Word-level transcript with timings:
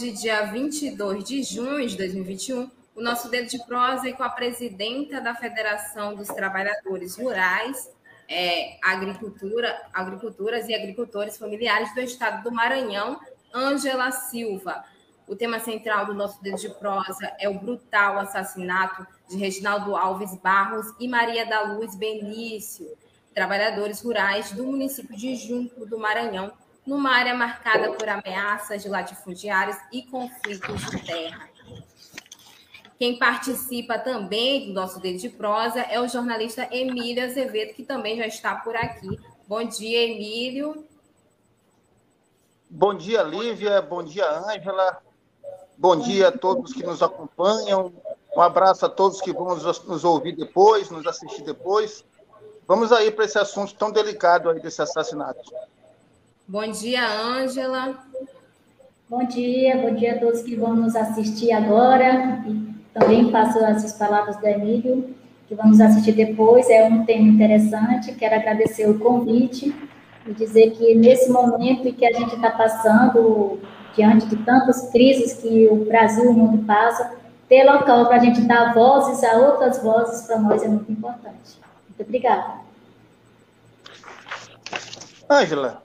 Hoje, 0.00 0.12
dia 0.12 0.46
22 0.46 1.24
de 1.24 1.42
junho 1.42 1.86
de 1.86 1.94
2021, 1.94 2.70
o 2.96 3.02
nosso 3.02 3.28
dedo 3.28 3.50
de 3.50 3.58
prosa 3.66 4.08
é 4.08 4.12
com 4.12 4.22
a 4.22 4.30
presidenta 4.30 5.20
da 5.20 5.34
Federação 5.34 6.14
dos 6.14 6.28
Trabalhadores 6.28 7.18
Rurais, 7.18 7.90
é, 8.26 8.78
Agricultura, 8.82 9.78
Agriculturas 9.92 10.66
e 10.68 10.74
Agricultores 10.74 11.36
Familiares 11.36 11.92
do 11.94 12.00
Estado 12.00 12.42
do 12.42 12.50
Maranhão, 12.50 13.20
Ângela 13.54 14.10
Silva. 14.10 14.82
O 15.26 15.36
tema 15.36 15.60
central 15.60 16.06
do 16.06 16.14
nosso 16.14 16.42
dedo 16.42 16.56
de 16.56 16.70
prosa 16.70 17.30
é 17.38 17.46
o 17.46 17.58
brutal 17.58 18.18
assassinato 18.18 19.06
de 19.28 19.36
Reginaldo 19.36 19.94
Alves 19.94 20.34
Barros 20.36 20.86
e 20.98 21.06
Maria 21.08 21.44
da 21.44 21.74
Luz 21.74 21.94
Benício, 21.94 22.86
trabalhadores 23.34 24.00
rurais 24.00 24.50
do 24.52 24.64
município 24.64 25.14
de 25.14 25.36
Junco 25.36 25.84
do 25.84 25.98
Maranhão, 25.98 26.52
numa 26.90 27.12
área 27.12 27.32
marcada 27.34 27.92
por 27.92 28.08
ameaças 28.08 28.82
de 28.82 28.88
latifundiários 28.88 29.76
e 29.92 30.02
conflitos 30.02 30.90
de 30.90 31.06
terra. 31.06 31.48
Quem 32.98 33.16
participa 33.16 33.96
também 33.96 34.66
do 34.66 34.72
nosso 34.72 34.98
Dedo 34.98 35.16
de 35.16 35.28
Prosa 35.28 35.82
é 35.82 36.00
o 36.00 36.08
jornalista 36.08 36.68
Emílio 36.68 37.24
Azevedo, 37.24 37.74
que 37.74 37.84
também 37.84 38.16
já 38.16 38.26
está 38.26 38.56
por 38.56 38.74
aqui. 38.74 39.20
Bom 39.46 39.62
dia, 39.62 40.02
Emílio. 40.02 40.84
Bom 42.68 42.92
dia, 42.92 43.22
Lívia. 43.22 43.80
Bom 43.80 44.02
dia, 44.02 44.28
Ângela. 44.28 45.00
Bom 45.78 45.96
dia 45.96 46.28
a 46.28 46.32
todos 46.32 46.72
que 46.72 46.82
nos 46.82 47.00
acompanham. 47.04 47.92
Um 48.36 48.40
abraço 48.40 48.84
a 48.84 48.88
todos 48.88 49.20
que 49.20 49.32
vão 49.32 49.56
nos 49.56 50.04
ouvir 50.04 50.34
depois, 50.34 50.90
nos 50.90 51.06
assistir 51.06 51.42
depois. 51.44 52.04
Vamos 52.66 52.90
aí 52.90 53.12
para 53.12 53.26
esse 53.26 53.38
assunto 53.38 53.76
tão 53.76 53.92
delicado 53.92 54.50
aí 54.50 54.58
desse 54.60 54.82
assassinato. 54.82 55.40
Bom 56.50 56.68
dia, 56.68 57.06
Ângela. 57.06 57.94
Bom 59.08 59.24
dia, 59.24 59.76
bom 59.76 59.94
dia 59.94 60.16
a 60.16 60.18
todos 60.18 60.42
que 60.42 60.56
vão 60.56 60.74
nos 60.74 60.96
assistir 60.96 61.52
agora. 61.52 62.42
E 62.44 62.74
também 62.92 63.30
passo 63.30 63.64
as 63.64 63.92
palavras 63.92 64.36
do 64.36 64.44
Emílio, 64.48 65.14
que 65.46 65.54
vamos 65.54 65.80
assistir 65.80 66.10
depois. 66.10 66.68
É 66.68 66.84
um 66.84 67.04
tema 67.04 67.28
interessante. 67.28 68.16
Quero 68.16 68.34
agradecer 68.34 68.90
o 68.90 68.98
convite 68.98 69.72
e 70.26 70.34
dizer 70.34 70.72
que 70.72 70.92
nesse 70.96 71.30
momento 71.30 71.86
em 71.86 71.92
que 71.92 72.04
a 72.04 72.12
gente 72.12 72.34
está 72.34 72.50
passando, 72.50 73.60
diante 73.94 74.26
de 74.26 74.34
tantas 74.38 74.90
crises 74.90 75.34
que 75.34 75.68
o 75.68 75.84
Brasil 75.84 76.24
e 76.24 76.28
o 76.30 76.32
mundo 76.32 76.66
passa, 76.66 77.12
ter 77.48 77.62
local 77.62 78.06
para 78.06 78.16
a 78.16 78.18
gente 78.24 78.40
dar 78.40 78.74
vozes 78.74 79.22
a 79.22 79.36
outras 79.36 79.80
vozes 79.80 80.26
para 80.26 80.36
nós 80.40 80.64
é 80.64 80.66
muito 80.66 80.90
importante. 80.90 81.60
Muito 81.86 82.02
obrigada. 82.02 82.54
Ângela, 85.30 85.80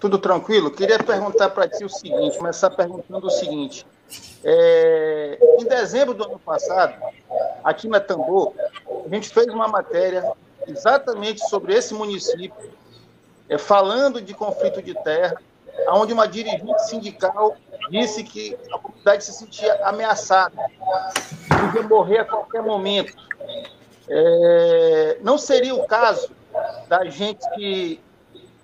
tudo 0.00 0.18
tranquilo? 0.18 0.70
Queria 0.70 0.98
perguntar 0.98 1.50
para 1.50 1.68
ti 1.68 1.84
o 1.84 1.88
seguinte, 1.88 2.38
começar 2.38 2.70
perguntando 2.70 3.26
o 3.26 3.30
seguinte. 3.30 3.86
É, 4.42 5.38
em 5.60 5.64
dezembro 5.64 6.14
do 6.14 6.24
ano 6.24 6.38
passado, 6.38 6.94
aqui 7.62 7.86
na 7.86 8.00
Tambor, 8.00 8.54
a 9.04 9.14
gente 9.14 9.28
fez 9.28 9.46
uma 9.48 9.68
matéria 9.68 10.32
exatamente 10.66 11.46
sobre 11.48 11.74
esse 11.74 11.92
município, 11.92 12.72
é, 13.48 13.58
falando 13.58 14.20
de 14.22 14.32
conflito 14.32 14.80
de 14.82 14.94
terra, 14.94 15.36
onde 15.88 16.12
uma 16.12 16.26
dirigente 16.26 16.86
sindical 16.86 17.56
disse 17.90 18.24
que 18.24 18.56
a 18.72 18.78
comunidade 18.78 19.24
se 19.24 19.32
sentia 19.32 19.74
ameaçada, 19.84 20.56
podia 21.48 21.82
morrer 21.82 22.18
a 22.18 22.24
qualquer 22.24 22.62
momento. 22.62 23.14
É, 24.08 25.18
não 25.20 25.36
seria 25.36 25.74
o 25.74 25.86
caso 25.86 26.30
da 26.88 27.04
gente 27.04 27.48
que 27.50 28.00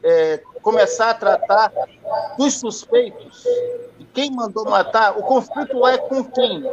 é, 0.07 0.41
começar 0.63 1.11
a 1.11 1.15
tratar 1.15 1.73
dos 2.39 2.55
suspeitos, 2.55 3.43
de 3.99 4.05
quem 4.07 4.31
mandou 4.31 4.65
matar, 4.65 5.19
o 5.19 5.23
conflito 5.23 5.77
lá 5.77 5.95
é 5.95 5.99
com 5.99 6.23
quem? 6.25 6.73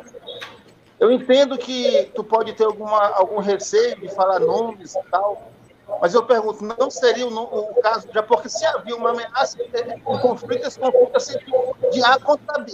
Eu 0.99 1.11
entendo 1.11 1.57
que 1.57 2.11
tu 2.13 2.23
pode 2.23 2.53
ter 2.53 2.63
alguma, 2.63 3.07
algum 3.09 3.39
receio 3.39 3.99
de 3.99 4.07
falar 4.13 4.39
nomes 4.39 4.93
e 4.95 5.03
tal, 5.09 5.51
mas 5.99 6.13
eu 6.13 6.23
pergunto, 6.23 6.63
não 6.63 6.91
seria 6.91 7.27
o, 7.27 7.31
o 7.31 7.81
caso, 7.81 8.07
já 8.13 8.21
porque 8.21 8.49
se 8.49 8.63
havia 8.67 8.95
uma 8.95 9.09
ameaça, 9.09 9.57
um 10.05 10.19
conflito, 10.19 10.67
esse 10.67 10.79
conflito 10.79 11.19
sempre 11.19 11.51
de 11.91 12.03
A 12.03 12.19
contra 12.19 12.59
B. 12.59 12.71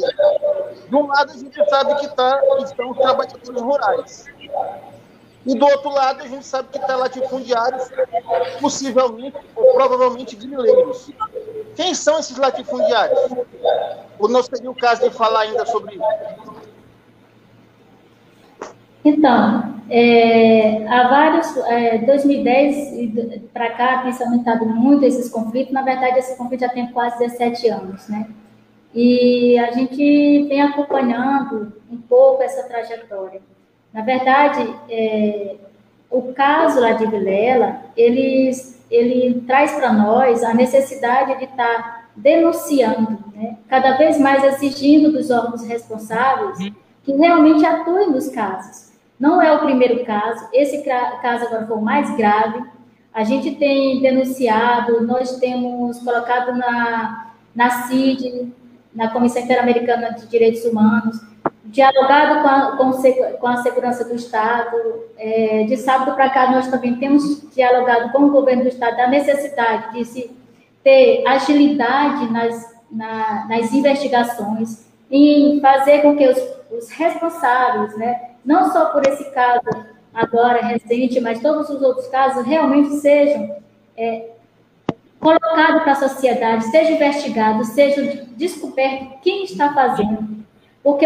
De 0.90 0.96
um 0.96 1.08
lado, 1.08 1.32
a 1.32 1.38
gente 1.38 1.70
sabe 1.70 1.96
que, 1.96 2.08
tá, 2.16 2.42
estão 2.64 2.92
os 2.92 2.98
trabalhadores 2.98 3.62
rurais. 3.62 4.26
E 5.50 5.56
do 5.56 5.66
outro 5.66 5.90
lado, 5.90 6.22
a 6.22 6.28
gente 6.28 6.46
sabe 6.46 6.70
que 6.72 6.78
está 6.78 6.96
latifundiários, 6.96 7.90
possivelmente 8.62 9.36
ou 9.56 9.74
provavelmente 9.74 10.36
grileiros. 10.36 11.10
Quem 11.76 11.96
são 11.96 12.20
esses 12.20 12.38
latifundiários? 12.38 13.20
Ou 14.20 14.30
não 14.30 14.44
seria 14.44 14.70
o 14.70 14.76
caso 14.76 15.10
de 15.10 15.16
falar 15.16 15.42
ainda 15.42 15.66
sobre 15.66 15.96
isso? 15.96 16.04
Então, 19.04 19.82
é, 19.90 20.86
há 20.88 21.08
vários, 21.08 21.58
é, 21.66 21.98
2010 21.98 23.50
para 23.52 23.72
cá 23.72 24.04
tem 24.04 24.14
se 24.14 24.22
aumentado 24.22 24.68
muito 24.68 25.04
esses 25.04 25.32
conflitos. 25.32 25.74
Na 25.74 25.82
verdade, 25.82 26.20
esse 26.20 26.38
conflito 26.38 26.60
já 26.60 26.70
tem 26.70 26.92
quase 26.92 27.18
17 27.18 27.70
anos, 27.70 28.08
né? 28.08 28.30
E 28.94 29.58
a 29.58 29.72
gente 29.72 30.46
vem 30.48 30.62
acompanhando 30.62 31.74
um 31.92 31.98
pouco 31.98 32.44
essa 32.44 32.68
trajetória. 32.68 33.42
Na 33.94 34.02
verdade, 34.02 34.74
é, 34.90 35.56
o 36.10 36.34
caso 36.34 36.80
lá 36.80 36.94
de 36.94 37.06
Vilela, 37.06 37.82
ele, 37.96 38.52
ele 38.90 39.42
traz 39.42 39.72
para 39.74 39.94
nós 39.94 40.44
a 40.44 40.54
necessidade 40.54 41.38
de 41.38 41.46
estar 41.46 41.56
tá 41.58 42.06
denunciando, 42.16 43.24
né? 43.34 43.58
cada 43.68 43.98
vez 43.98 44.20
mais 44.20 44.44
exigindo 44.44 45.12
dos 45.12 45.30
órgãos 45.32 45.64
responsáveis 45.64 46.58
que 47.04 47.14
realmente 47.14 47.66
atuem 47.66 48.12
nos 48.12 48.28
casos. 48.30 48.90
Não 49.20 49.42
é 49.42 49.52
o 49.52 49.60
primeiro 49.60 50.06
caso, 50.06 50.48
esse 50.54 50.84
caso 50.84 51.46
agora 51.46 51.68
foi 51.68 51.78
o 51.78 51.82
mais 51.82 52.16
grave. 52.16 52.64
A 53.14 53.24
gente 53.24 53.56
tem 53.56 54.02
denunciado, 54.02 55.06
nós 55.06 55.38
temos 55.40 56.00
colocado 56.00 56.56
na, 56.56 57.34
na 57.54 57.70
CID, 57.70 58.54
na 58.94 59.10
Comissão 59.10 59.42
Interamericana 59.42 60.14
de 60.14 60.28
Direitos 60.28 60.64
Humanos, 60.64 61.20
dialogado 61.70 62.42
com 62.42 62.48
a, 62.48 62.78
com, 62.78 63.38
com 63.40 63.48
a 63.48 63.58
segurança 63.58 64.04
do 64.04 64.16
Estado. 64.16 64.76
É, 65.18 65.64
de 65.64 65.78
sábado 65.78 66.16
para 66.16 66.30
cá, 66.30 66.52
nós 66.52 66.68
também 66.68 66.96
temos 66.96 67.50
dialogado 67.54 68.12
com 68.12 68.24
o 68.24 68.32
governo 68.32 68.64
do 68.64 68.70
Estado 68.70 68.98
da 68.98 69.08
necessidade 69.08 69.94
de 69.94 70.06
se 70.06 70.32
ter 70.84 71.24
agilidade 71.28 72.32
nas, 72.32 72.76
na, 72.92 73.46
nas 73.48 73.74
investigações, 73.74 74.86
em 75.12 75.60
fazer 75.60 76.02
com 76.02 76.16
que 76.16 76.28
os, 76.28 76.38
os 76.72 76.90
responsáveis, 76.90 77.98
né, 77.98 78.32
não 78.46 78.72
só 78.72 78.86
por 78.86 79.06
esse 79.06 79.30
caso 79.32 79.70
agora 80.14 80.66
recente, 80.66 81.20
mas 81.20 81.42
todos 81.42 81.70
os 81.70 81.82
outros 81.82 82.08
casos, 82.08 82.46
realmente 82.46 82.96
sejam 82.96 83.58
é, 83.98 84.30
colocados 85.20 85.84
para 85.84 85.92
a 85.92 85.96
sociedade, 85.96 86.66
sejam 86.72 86.96
investigados, 86.96 87.68
sejam 87.70 88.26
descobertos 88.38 89.20
quem 89.22 89.44
está 89.44 89.74
fazendo 89.74 90.39
porque 90.84 91.06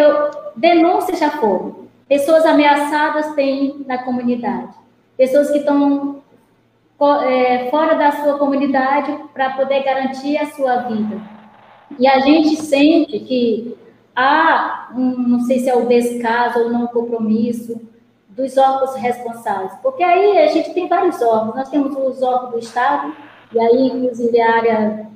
denúncias 0.56 1.20
já 1.20 1.32
foram. 1.32 1.84
Pessoas 2.08 2.46
ameaçadas 2.46 3.34
tem 3.34 3.84
na 3.88 4.00
comunidade. 4.00 4.74
Pessoas 5.18 5.50
que 5.50 5.60
estão 5.60 6.22
é, 7.26 7.70
fora 7.70 7.96
da 7.96 8.12
sua 8.12 8.38
comunidade 8.38 9.18
para 9.34 9.52
poder 9.52 9.84
garantir 9.84 10.38
a 10.38 10.48
sua 10.48 10.78
vida. 10.78 11.20
E 12.00 12.08
a 12.08 12.20
gente 12.20 12.56
sente 12.58 13.20
que 13.20 13.78
há, 14.16 14.90
um, 14.96 15.18
não 15.18 15.40
sei 15.42 15.60
se 15.60 15.70
é 15.70 15.76
o 15.76 15.88
descaso 15.88 16.60
ou 16.60 16.70
não 16.70 16.88
compromisso 16.88 17.82
dos 18.30 18.58
órgãos 18.58 18.96
responsáveis. 18.96 19.74
Porque 19.82 20.04
aí 20.04 20.38
a 20.40 20.48
gente 20.48 20.74
tem 20.74 20.88
vários 20.88 21.22
órgãos. 21.22 21.56
Nós 21.56 21.70
temos 21.70 21.96
os 21.96 22.22
órgãos 22.22 22.52
do 22.52 22.60
Estado, 22.60 23.14
e 23.54 23.60
aí, 23.60 23.88
inclusive, 23.88 24.42
a 24.42 24.56
área 24.56 25.08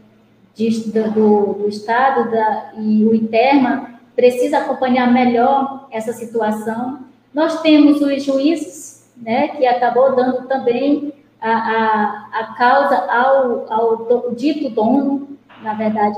de, 0.54 0.92
do, 0.92 1.54
do 1.54 1.68
Estado 1.68 2.30
da, 2.30 2.72
e 2.78 3.06
o 3.06 3.14
ITERMA 3.14 3.97
precisa 4.18 4.58
acompanhar 4.58 5.14
melhor 5.14 5.88
essa 5.92 6.12
situação. 6.12 7.02
Nós 7.32 7.62
temos 7.62 8.02
os 8.02 8.24
juízes, 8.24 9.08
né, 9.16 9.50
que 9.50 9.66
acabou 9.66 10.16
dando 10.16 10.48
também 10.48 11.14
a, 11.40 11.52
a, 11.52 12.28
a 12.34 12.56
causa 12.58 12.96
ao, 12.96 13.72
ao 13.72 13.98
do, 13.98 14.36
dito 14.36 14.70
dono, 14.72 15.38
na 15.62 15.76
verdade, 15.76 16.18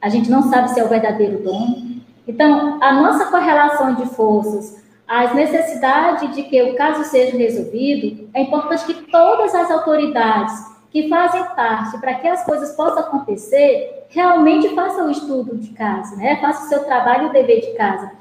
a 0.00 0.08
gente 0.08 0.30
não 0.30 0.42
sabe 0.44 0.70
se 0.70 0.78
é 0.78 0.84
o 0.84 0.88
verdadeiro 0.88 1.42
dono. 1.42 2.00
Então, 2.28 2.78
a 2.80 2.92
nossa 2.92 3.26
correlação 3.26 3.94
de 3.96 4.06
forças, 4.06 4.84
as 5.06 5.34
necessidades 5.34 6.32
de 6.34 6.44
que 6.44 6.62
o 6.62 6.76
caso 6.76 7.02
seja 7.04 7.36
resolvido, 7.36 8.28
é 8.34 8.42
importante 8.42 8.84
que 8.84 9.10
todas 9.10 9.52
as 9.52 9.68
autoridades 9.68 10.75
que 10.96 11.10
fazem 11.10 11.44
parte 11.54 11.98
para 11.98 12.14
que 12.14 12.26
as 12.26 12.42
coisas 12.42 12.74
possam 12.74 13.00
acontecer, 13.00 14.06
realmente 14.08 14.74
façam 14.74 15.08
o 15.08 15.10
estudo 15.10 15.54
de 15.58 15.68
casa, 15.74 16.16
né? 16.16 16.36
façam 16.40 16.64
o 16.64 16.68
seu 16.70 16.84
trabalho 16.84 17.28
o 17.28 17.32
dever 17.34 17.60
de 17.60 17.74
casa. 17.74 18.12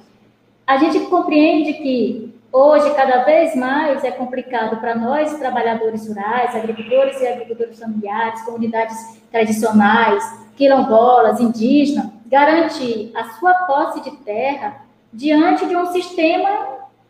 A 0.67 0.75
gente 0.75 0.99
compreende 1.05 1.71
que 1.73 2.35
Hoje, 2.57 2.95
cada 2.95 3.25
vez 3.25 3.53
mais 3.53 4.01
é 4.05 4.11
complicado 4.11 4.77
para 4.77 4.95
nós, 4.95 5.37
trabalhadores 5.37 6.07
rurais, 6.07 6.55
agricultores 6.55 7.19
e 7.19 7.27
agricultores 7.27 7.77
familiares, 7.77 8.43
comunidades 8.43 9.19
tradicionais, 9.29 10.23
quilombolas, 10.55 11.41
indígenas, 11.41 12.07
garantir 12.27 13.11
a 13.13 13.25
sua 13.31 13.53
posse 13.65 13.99
de 13.99 14.11
terra 14.19 14.85
diante 15.11 15.65
de 15.65 15.75
um 15.75 15.87
sistema 15.87 16.49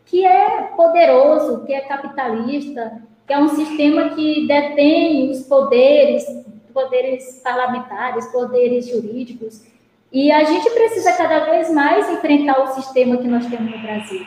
que 0.04 0.26
é 0.26 0.62
poderoso, 0.76 1.64
que 1.64 1.72
é 1.72 1.82
capitalista, 1.82 3.00
que 3.26 3.32
é 3.32 3.38
um 3.38 3.48
sistema 3.48 4.10
que 4.10 4.46
detém 4.46 5.30
os 5.30 5.40
poderes, 5.42 6.24
poderes 6.72 7.40
parlamentares, 7.42 8.26
poderes 8.26 8.88
jurídicos. 8.88 9.64
E 10.12 10.30
a 10.30 10.44
gente 10.44 10.70
precisa 10.70 11.12
cada 11.14 11.50
vez 11.50 11.70
mais 11.72 12.08
enfrentar 12.10 12.62
o 12.62 12.74
sistema 12.74 13.16
que 13.16 13.26
nós 13.26 13.46
temos 13.46 13.70
no 13.70 13.82
Brasil. 13.82 14.24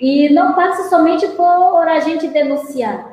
E 0.00 0.30
não 0.30 0.54
passa 0.54 0.88
somente 0.88 1.28
por 1.28 1.86
a 1.86 2.00
gente 2.00 2.26
denunciar, 2.28 3.12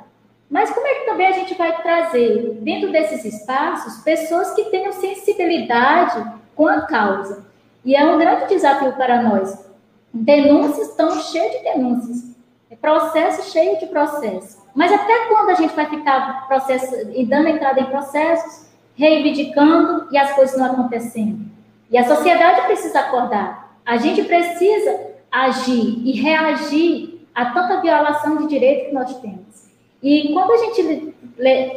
mas 0.50 0.71
como 0.71 0.88
é 0.88 0.95
que 0.95 1.06
também 1.06 1.27
a 1.27 1.31
gente 1.31 1.54
vai 1.54 1.80
trazer, 1.83 2.57
dentro 2.62 2.92
desses 2.92 3.24
espaços, 3.24 4.01
pessoas 4.01 4.51
que 4.56 4.66
tenham 4.66 4.92
sensibilidade 4.92 6.25
com 6.56 6.68
a 6.68 6.81
causa? 6.81 7.45
E 7.86 7.95
é 7.95 8.04
um 8.04 8.18
grande 8.18 8.48
desafio 8.48 8.94
para 8.94 9.21
nós. 9.21 9.69
Denúncias 10.12 10.89
estão 10.89 11.12
cheias 11.21 11.51
de 11.51 11.63
denúncias, 11.63 12.36
processo 12.81 13.51
cheio 13.51 13.77
de 13.77 13.86
processos. 13.88 14.58
Mas 14.75 14.92
até 14.92 15.25
quando 15.27 15.50
a 15.50 15.56
gente 15.56 15.75
vai 15.75 15.86
ficar 15.86 16.48
processo, 16.48 16.95
dando 17.27 17.48
entrada 17.50 17.80
em 17.80 17.86
processos, 17.86 18.69
reivindicando 18.95 20.07
e 20.12 20.18
as 20.18 20.31
coisas 20.33 20.57
não 20.57 20.68
acontecendo? 20.68 21.45
E 21.89 21.98
a 21.98 22.07
sociedade 22.07 22.62
precisa 22.63 23.00
acordar. 23.00 23.77
A 23.86 23.98
gente 23.98 24.24
precisa 24.24 25.07
agir 25.31 26.01
e 26.06 26.12
reagir 26.21 27.27
a 27.33 27.45
tanta 27.45 27.81
violação 27.81 28.38
de 28.38 28.48
direito 28.48 28.88
que 28.88 28.94
nós 28.94 29.19
temos. 29.19 29.69
E 30.01 30.31
quando 30.33 30.51
a 30.51 30.57
gente 30.57 31.16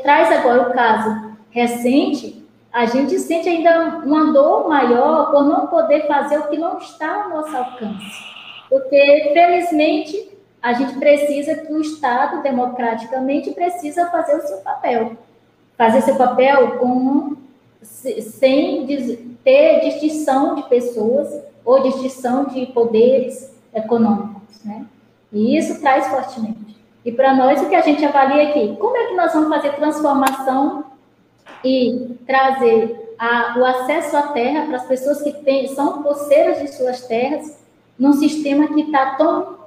traz 0.03 0.31
agora 0.33 0.71
o 0.71 0.73
caso 0.73 1.33
recente, 1.50 2.47
a 2.73 2.87
gente 2.87 3.19
sente 3.19 3.49
ainda 3.49 4.00
uma 4.05 4.33
dor 4.33 4.69
maior 4.69 5.31
por 5.31 5.44
não 5.44 5.67
poder 5.67 6.06
fazer 6.06 6.39
o 6.39 6.49
que 6.49 6.56
não 6.56 6.79
está 6.79 7.25
ao 7.25 7.31
nosso 7.31 7.56
alcance. 7.56 8.33
Porque, 8.69 9.31
felizmente, 9.35 10.31
a 10.62 10.73
gente 10.75 10.94
precisa 10.94 11.56
que 11.56 11.73
o 11.73 11.81
Estado, 11.81 12.41
democraticamente, 12.43 13.50
precisa 13.50 14.06
fazer 14.11 14.37
o 14.37 14.47
seu 14.47 14.59
papel. 14.59 15.17
Fazer 15.76 16.03
seu 16.03 16.14
papel 16.14 16.79
com, 16.79 17.37
sem 17.82 18.87
ter 19.43 19.81
distinção 19.81 20.55
de 20.55 20.62
pessoas 20.69 21.43
ou 21.64 21.82
distinção 21.82 22.44
de 22.44 22.67
poderes 22.67 23.53
econômicos, 23.75 24.62
né? 24.64 24.87
E 25.32 25.56
isso 25.56 25.81
traz 25.81 26.06
fortemente. 26.06 26.76
E 27.05 27.11
para 27.11 27.35
nós, 27.35 27.61
o 27.61 27.69
que 27.69 27.75
a 27.75 27.81
gente 27.81 28.05
avalia 28.05 28.50
aqui, 28.50 28.76
como 28.76 28.97
é 28.97 29.06
que 29.06 29.15
nós 29.15 29.32
vamos 29.32 29.49
fazer 29.49 29.75
transformação 29.75 30.85
e 31.65 32.17
trazer 32.26 33.15
a, 33.19 33.58
o 33.58 33.65
acesso 33.65 34.17
à 34.17 34.29
terra 34.29 34.67
para 34.67 34.76
as 34.76 34.87
pessoas 34.87 35.23
que 35.23 35.69
são 35.69 36.03
poceiras 36.03 36.61
de 36.61 36.69
suas 36.69 37.06
terras, 37.06 37.58
num 37.99 38.12
sistema 38.12 38.69
que 38.69 38.82
está 38.82 39.17
tão, 39.17 39.62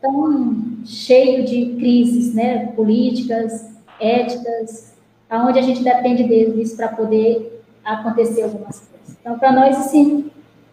tão 0.00 0.84
cheio 0.84 1.44
de 1.44 1.76
crises 1.76 2.34
né, 2.34 2.66
políticas, 2.76 3.70
éticas, 4.00 4.94
aonde 5.30 5.58
a 5.58 5.62
gente 5.62 5.82
depende 5.82 6.24
deles 6.24 6.74
para 6.74 6.88
poder 6.88 7.62
acontecer 7.84 8.42
algumas 8.42 8.80
coisas. 8.80 9.16
Então, 9.20 9.38
para 9.38 9.52
nós, 9.52 9.76
assim, 9.78 10.30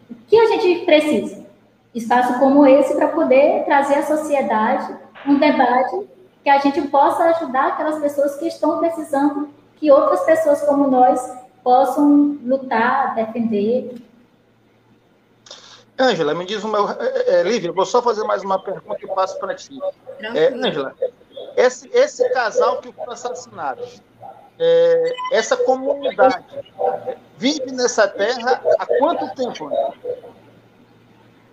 o 0.09 0.15
que 0.27 0.37
a 0.37 0.47
gente 0.47 0.85
precisa? 0.85 1.41
Espaço 1.93 2.39
como 2.39 2.65
esse 2.65 2.95
para 2.95 3.07
poder 3.09 3.63
trazer 3.65 3.95
à 3.95 4.03
sociedade 4.03 4.93
um 5.25 5.37
debate 5.37 6.07
que 6.43 6.49
a 6.49 6.57
gente 6.59 6.81
possa 6.87 7.23
ajudar 7.25 7.67
aquelas 7.67 7.99
pessoas 7.99 8.35
que 8.35 8.47
estão 8.47 8.79
precisando 8.79 9.49
que 9.77 9.91
outras 9.91 10.21
pessoas 10.21 10.61
como 10.61 10.87
nós 10.87 11.19
possam 11.63 12.37
lutar, 12.43 13.15
defender. 13.15 13.95
Ângela, 16.01 16.33
me 16.33 16.45
diz 16.45 16.63
uma. 16.63 16.97
É, 16.99 17.39
é, 17.39 17.43
Lívia, 17.43 17.71
vou 17.71 17.85
só 17.85 18.01
fazer 18.01 18.23
mais 18.23 18.43
uma 18.43 18.57
pergunta 18.57 18.99
e 19.01 19.07
passo 19.07 19.37
para 19.39 19.53
ti. 19.53 19.79
É, 20.19 20.47
Ângela, 20.47 20.95
esse, 21.55 21.89
esse 21.93 22.27
casal 22.29 22.77
que 22.81 22.91
foi 22.91 23.13
assassinado, 23.13 23.83
é, 24.57 25.13
essa 25.33 25.55
comunidade 25.57 26.43
vive 27.37 27.71
nessa 27.71 28.07
terra 28.07 28.61
há 28.79 28.85
quanto 28.85 29.35
tempo? 29.35 29.71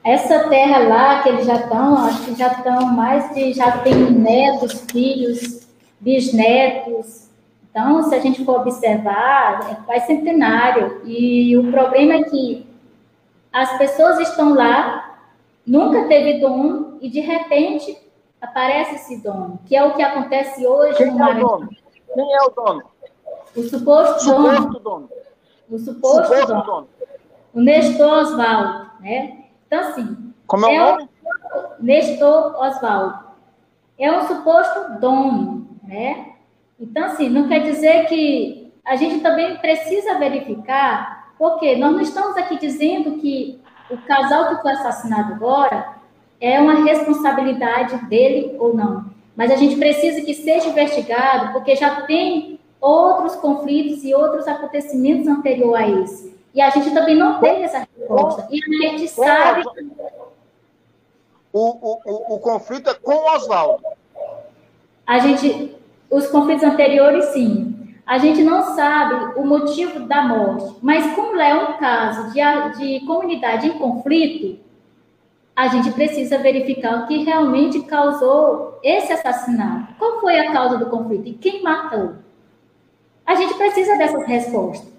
Essa 0.05 0.49
terra 0.49 0.79
lá 0.79 1.23
que 1.23 1.29
eles 1.29 1.45
já 1.45 1.57
estão, 1.57 2.07
acho 2.07 2.25
que 2.25 2.35
já 2.35 2.49
estão 2.49 2.87
mais 2.87 3.35
de, 3.35 3.53
já 3.53 3.79
tem 3.79 3.95
netos, 3.95 4.85
filhos, 4.91 5.67
bisnetos. 6.01 7.29
Então, 7.71 8.03
se 8.05 8.15
a 8.15 8.19
gente 8.19 8.45
for 8.45 8.61
observar, 8.61 9.71
é 9.71 9.75
quase 9.85 10.07
centenário. 10.07 11.03
E 11.05 11.57
o 11.57 11.71
problema 11.71 12.15
é 12.15 12.23
que 12.25 12.68
as 13.53 13.77
pessoas 13.79 14.19
estão 14.21 14.55
lá, 14.55 15.19
nunca 15.67 16.07
teve 16.07 16.41
dom, 16.41 16.99
e 17.01 17.09
de 17.09 17.21
repente 17.21 17.99
aparece 18.41 18.97
esse 18.97 19.23
dom, 19.23 19.59
que 19.67 19.77
é 19.77 19.85
o 19.85 19.95
que 19.95 20.03
acontece 20.03 20.67
hoje 20.67 20.97
Quem 20.97 21.13
no 21.13 21.23
é 21.23 21.35
o 21.35 21.41
dono? 21.41 21.69
Quem 22.15 22.35
é 22.35 22.43
o 22.45 22.51
dono? 22.51 22.83
O 23.57 23.63
suposto, 23.63 24.21
suposto 24.21 24.63
dono. 24.63 24.79
dono. 24.81 25.11
O 25.71 25.79
suposto, 25.79 26.23
suposto 26.25 26.47
dono. 26.47 26.63
dono. 26.65 26.89
O 27.55 27.61
Nestor 27.61 28.13
Oswaldo, 28.13 28.91
né? 29.01 29.45
Então, 29.67 29.81
assim... 29.81 30.33
Como 30.47 30.67
é 30.67 30.69
o 30.69 30.73
é 30.73 30.93
nome? 30.93 31.09
Nestor 31.81 32.57
Oswaldo. 32.61 33.19
É 33.99 34.13
um 34.13 34.27
suposto 34.27 35.01
dono, 35.01 35.69
né? 35.83 36.35
Então, 36.79 37.07
assim, 37.07 37.29
não 37.29 37.49
quer 37.49 37.61
dizer 37.61 38.07
que 38.07 38.73
a 38.85 38.97
gente 38.97 39.21
também 39.21 39.57
precisa 39.59 40.19
verificar, 40.19 41.18
porque 41.39 41.77
nós 41.77 41.93
não 41.93 42.01
estamos 42.01 42.37
aqui 42.37 42.59
dizendo 42.59 43.19
que 43.19 43.61
o 43.91 43.97
casal 43.99 44.49
que 44.49 44.63
foi 44.63 44.73
assassinado 44.73 45.35
agora 45.35 45.97
é 46.41 46.61
uma 46.61 46.85
responsabilidade 46.85 47.97
dele 48.07 48.57
ou 48.59 48.75
não. 48.75 49.07
Mas 49.37 49.51
a 49.51 49.57
gente 49.57 49.77
precisa 49.77 50.21
que 50.21 50.35
seja 50.35 50.69
investigado, 50.69 51.53
porque 51.53 51.77
já 51.77 52.03
tem 52.03 52.59
outros 52.81 53.37
conflitos 53.37 54.05
e 54.05 54.15
outros 54.15 54.47
acontecimentos 54.49 55.27
anteriores 55.29 55.79
a 55.79 56.03
esse. 56.03 56.39
E 56.55 56.61
a 56.61 56.71
gente 56.71 56.93
também 56.93 57.15
não 57.15 57.41
tem 57.41 57.63
essa 57.63 57.87
resposta. 57.97 58.49
E 58.51 58.61
a 58.63 58.89
gente 58.89 59.09
sabe. 59.09 59.63
O, 61.53 61.61
o, 61.61 62.01
o, 62.05 62.35
o 62.35 62.39
conflito 62.41 62.91
é 62.91 62.95
com 62.95 63.13
o 63.13 63.35
Oswaldo. 63.35 63.85
A 65.07 65.19
gente. 65.19 65.77
Os 66.11 66.27
conflitos 66.27 66.65
anteriores, 66.65 67.27
sim. 67.27 67.68
A 68.09 68.17
gente 68.17 68.43
não 68.43 68.75
sabe 68.75 69.39
o 69.39 69.45
motivo 69.45 70.01
da 70.01 70.23
morte, 70.23 70.79
mas 70.81 71.15
como 71.15 71.39
é 71.39 71.55
um 71.55 71.77
caso 71.77 72.33
de, 72.33 72.41
de 72.79 73.05
comunidade 73.05 73.67
em 73.67 73.73
conflito, 73.79 74.59
a 75.55 75.69
gente 75.69 75.93
precisa 75.93 76.39
verificar 76.39 77.03
o 77.03 77.07
que 77.07 77.23
realmente 77.23 77.83
causou 77.83 78.81
esse 78.83 79.13
assassinato. 79.13 79.93
Qual 79.99 80.23
foi 80.23 80.39
a 80.39 80.51
causa 80.53 80.79
do 80.79 80.87
conflito 80.87 81.29
e 81.29 81.35
quem 81.35 81.63
matou? 81.63 82.15
A 83.27 83.35
gente 83.35 83.53
precisa 83.59 83.99
dessas 83.99 84.25
respostas. 84.25 84.91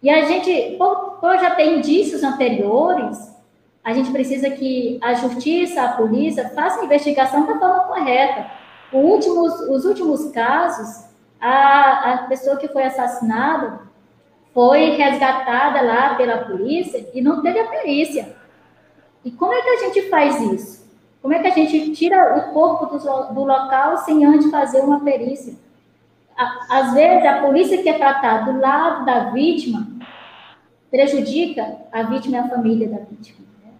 E 0.00 0.08
a 0.08 0.24
gente, 0.26 0.76
por, 0.78 1.16
por 1.20 1.36
já 1.38 1.50
ter 1.50 1.76
indícios 1.78 2.22
anteriores, 2.22 3.34
a 3.82 3.92
gente 3.92 4.12
precisa 4.12 4.50
que 4.50 5.00
a 5.02 5.14
justiça, 5.14 5.82
a 5.82 5.88
polícia, 5.94 6.48
façam 6.50 6.82
a 6.82 6.84
investigação 6.84 7.44
da 7.44 7.58
forma 7.58 7.80
correta. 7.88 8.48
Os 8.92 9.84
últimos 9.84 10.30
casos, 10.30 11.06
a, 11.40 12.12
a 12.12 12.18
pessoa 12.28 12.56
que 12.56 12.68
foi 12.68 12.84
assassinada 12.84 13.80
foi 14.52 14.96
resgatada 14.96 15.82
lá 15.82 16.14
pela 16.14 16.38
polícia 16.38 17.08
e 17.12 17.20
não 17.20 17.42
teve 17.42 17.58
a 17.58 17.68
perícia. 17.68 18.34
E 19.24 19.30
como 19.30 19.52
é 19.52 19.62
que 19.62 19.68
a 19.68 19.76
gente 19.76 20.08
faz 20.08 20.40
isso? 20.40 20.86
Como 21.20 21.34
é 21.34 21.40
que 21.40 21.48
a 21.48 21.54
gente 21.54 21.92
tira 21.92 22.38
o 22.38 22.52
corpo 22.52 22.86
do, 22.86 23.34
do 23.34 23.44
local 23.44 23.98
sem 23.98 24.24
antes 24.24 24.50
fazer 24.50 24.80
uma 24.80 25.00
perícia? 25.00 25.54
às 26.68 26.92
vezes, 26.92 27.24
a 27.24 27.40
polícia 27.40 27.82
que 27.82 27.88
é 27.88 27.94
tratar 27.94 28.44
do 28.44 28.60
lado 28.60 29.06
da 29.06 29.30
vítima 29.30 29.86
prejudica 30.90 31.78
a 31.90 32.02
vítima 32.02 32.36
e 32.36 32.40
a 32.40 32.48
família 32.48 32.88
da 32.90 32.98
vítima. 32.98 33.38
Né? 33.64 33.70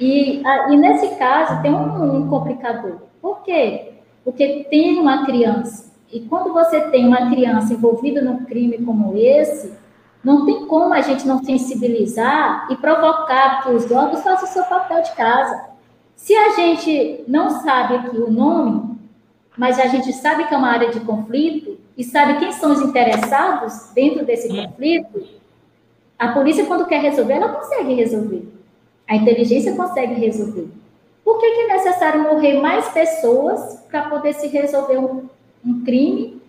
E, 0.00 0.42
a, 0.44 0.72
e 0.72 0.76
nesse 0.76 1.14
caso, 1.14 1.62
tem 1.62 1.72
um, 1.72 2.16
um 2.16 2.28
complicador. 2.28 3.02
Por 3.22 3.44
quê? 3.44 3.92
porque 4.26 4.66
tem 4.68 4.98
uma 4.98 5.24
criança. 5.24 5.94
E 6.12 6.20
quando 6.20 6.52
você 6.52 6.80
tem 6.82 7.06
uma 7.06 7.30
criança 7.30 7.74
envolvida 7.74 8.22
num 8.22 8.44
crime 8.44 8.78
como 8.78 9.16
esse, 9.16 9.72
não 10.22 10.44
tem 10.44 10.66
como 10.66 10.92
a 10.92 11.00
gente 11.00 11.26
não 11.26 11.42
sensibilizar 11.42 12.68
e 12.70 12.76
provocar 12.76 13.62
que 13.62 13.70
os 13.70 13.90
órgãos 13.90 14.22
façam 14.22 14.48
o 14.48 14.52
seu 14.52 14.64
papel 14.64 15.02
de 15.02 15.12
casa. 15.12 15.66
Se 16.14 16.34
a 16.34 16.50
gente 16.50 17.24
não 17.28 17.50
sabe 17.50 17.94
aqui 17.94 18.16
o 18.16 18.30
nome, 18.30 18.96
mas 19.56 19.78
a 19.78 19.86
gente 19.86 20.12
sabe 20.12 20.44
que 20.44 20.54
é 20.54 20.56
uma 20.56 20.70
área 20.70 20.90
de 20.90 21.00
conflito 21.00 21.78
e 21.96 22.04
sabe 22.04 22.38
quem 22.38 22.52
são 22.52 22.72
os 22.72 22.82
interessados 22.82 23.90
dentro 23.94 24.24
desse 24.24 24.48
conflito, 24.48 25.26
a 26.18 26.28
polícia, 26.28 26.64
quando 26.64 26.86
quer 26.86 27.00
resolver, 27.00 27.34
ela 27.34 27.48
consegue 27.48 27.94
resolver. 27.94 28.42
A 29.06 29.14
inteligência 29.14 29.76
consegue 29.76 30.14
resolver. 30.14 30.68
Por 31.22 31.38
que, 31.38 31.50
que 31.50 31.60
é 31.60 31.74
necessário 31.74 32.22
morrer 32.22 32.60
mais 32.60 32.88
pessoas 32.88 33.80
para 33.90 34.08
poder 34.08 34.32
se 34.32 34.46
resolver 34.46 34.98
um, 34.98 35.28
um 35.64 35.84
crime, 35.84 36.40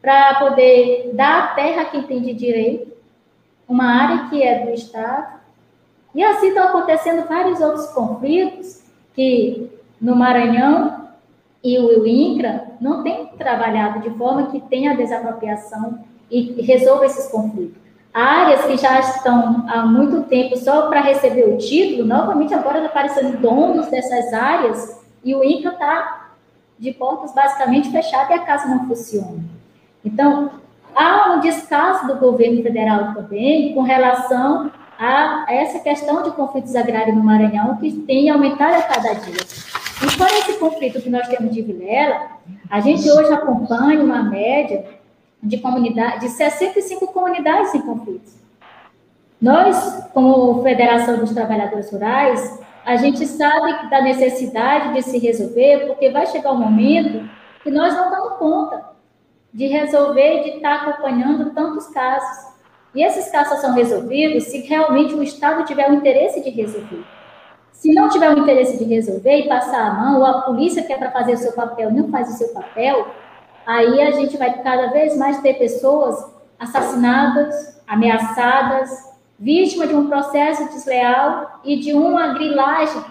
para 0.00 0.34
poder 0.36 1.10
dar 1.14 1.38
a 1.42 1.46
terra 1.48 1.82
a 1.82 1.84
quem 1.86 2.02
tem 2.02 2.20
de 2.20 2.32
direito, 2.32 2.92
uma 3.68 3.86
área 3.86 4.28
que 4.28 4.42
é 4.42 4.64
do 4.64 4.70
Estado? 4.70 5.40
E 6.14 6.22
assim 6.22 6.48
estão 6.48 6.68
acontecendo 6.68 7.26
vários 7.28 7.60
outros 7.60 7.86
conflitos 7.88 8.82
que 9.14 9.70
no 10.00 10.14
Maranhão 10.14 11.08
e 11.62 11.78
o 11.78 12.06
INCRA 12.06 12.68
não 12.80 13.02
têm 13.02 13.26
trabalhado 13.36 14.00
de 14.00 14.16
forma 14.16 14.50
que 14.50 14.60
tenha 14.60 14.96
desapropriação 14.96 15.98
e 16.30 16.62
resolva 16.62 17.06
esses 17.06 17.28
conflitos. 17.28 17.76
Áreas 18.14 18.64
que 18.64 18.76
já 18.76 19.00
estão 19.00 19.66
há 19.68 19.84
muito 19.84 20.22
tempo 20.28 20.56
só 20.56 20.88
para 20.88 21.00
receber 21.00 21.48
o 21.48 21.58
título, 21.58 22.06
novamente 22.06 22.54
agora 22.54 22.86
aparecendo 22.86 23.38
donos 23.40 23.88
dessas 23.88 24.32
áreas 24.32 25.04
e 25.24 25.34
o 25.34 25.44
INCRA 25.44 25.72
está 25.72 26.25
de 26.78 26.92
portas 26.92 27.34
basicamente 27.34 27.90
fechadas 27.90 28.30
e 28.30 28.34
a 28.34 28.44
casa 28.44 28.68
não 28.68 28.86
funciona. 28.86 29.38
Então, 30.04 30.50
há 30.94 31.32
um 31.32 31.40
descaso 31.40 32.06
do 32.06 32.16
governo 32.16 32.62
federal 32.62 33.14
também 33.14 33.74
com 33.74 33.82
relação 33.82 34.70
a 34.98 35.46
essa 35.48 35.78
questão 35.80 36.22
de 36.22 36.30
conflitos 36.30 36.74
agrários 36.74 37.16
no 37.16 37.22
Maranhão, 37.22 37.76
que 37.76 37.92
tem 37.92 38.30
aumentado 38.30 38.74
a 38.76 38.82
cada 38.82 39.14
dia. 39.14 39.40
E 40.02 40.10
fora 40.10 40.38
esse 40.38 40.54
conflito 40.54 41.00
que 41.00 41.10
nós 41.10 41.26
temos 41.28 41.54
de 41.54 41.62
Vilela, 41.62 42.28
a 42.70 42.80
gente 42.80 43.10
hoje 43.10 43.32
acompanha 43.32 44.02
uma 44.02 44.22
média 44.22 44.84
de 45.42 45.58
comunidade, 45.58 46.20
de 46.20 46.28
65 46.28 47.08
comunidades 47.08 47.74
em 47.74 47.80
conflitos. 47.80 48.34
Nós, 49.40 50.02
como 50.14 50.62
Federação 50.62 51.18
dos 51.18 51.32
Trabalhadores 51.32 51.90
Rurais, 51.90 52.58
a 52.86 52.94
gente 52.94 53.26
sabe 53.26 53.90
da 53.90 54.00
necessidade 54.00 54.94
de 54.94 55.02
se 55.02 55.18
resolver, 55.18 55.88
porque 55.88 56.08
vai 56.10 56.24
chegar 56.24 56.52
um 56.52 56.58
momento 56.58 57.28
que 57.64 57.68
nós 57.68 57.92
não 57.92 58.12
damos 58.12 58.38
conta 58.38 58.80
de 59.52 59.66
resolver 59.66 60.38
e 60.38 60.42
de 60.44 60.56
estar 60.58 60.76
acompanhando 60.76 61.52
tantos 61.52 61.88
casos. 61.88 62.54
E 62.94 63.02
esses 63.02 63.28
casos 63.28 63.58
são 63.58 63.74
resolvidos 63.74 64.44
se 64.44 64.60
realmente 64.60 65.14
o 65.14 65.22
Estado 65.22 65.64
tiver 65.64 65.90
o 65.90 65.94
interesse 65.94 66.40
de 66.40 66.50
resolver. 66.50 67.04
Se 67.72 67.92
não 67.92 68.08
tiver 68.08 68.30
o 68.30 68.38
interesse 68.38 68.78
de 68.78 68.84
resolver 68.84 69.36
e 69.36 69.48
passar 69.48 69.80
a 69.80 69.94
mão, 69.94 70.20
ou 70.20 70.24
a 70.24 70.42
polícia 70.42 70.84
que 70.84 70.92
é 70.92 70.96
para 70.96 71.10
fazer 71.10 71.32
o 71.32 71.38
seu 71.38 71.54
papel 71.54 71.90
não 71.90 72.08
faz 72.08 72.28
o 72.28 72.38
seu 72.38 72.54
papel, 72.54 73.08
aí 73.66 74.00
a 74.00 74.12
gente 74.12 74.36
vai 74.36 74.62
cada 74.62 74.92
vez 74.92 75.18
mais 75.18 75.40
ter 75.40 75.54
pessoas 75.54 76.24
assassinadas, 76.56 77.82
ameaçadas, 77.84 79.15
vítimas 79.38 79.88
de 79.88 79.94
um 79.94 80.08
processo 80.08 80.64
desleal 80.72 81.60
e 81.64 81.76
de 81.78 81.92
uma 81.92 82.34
grilagem 82.34 83.02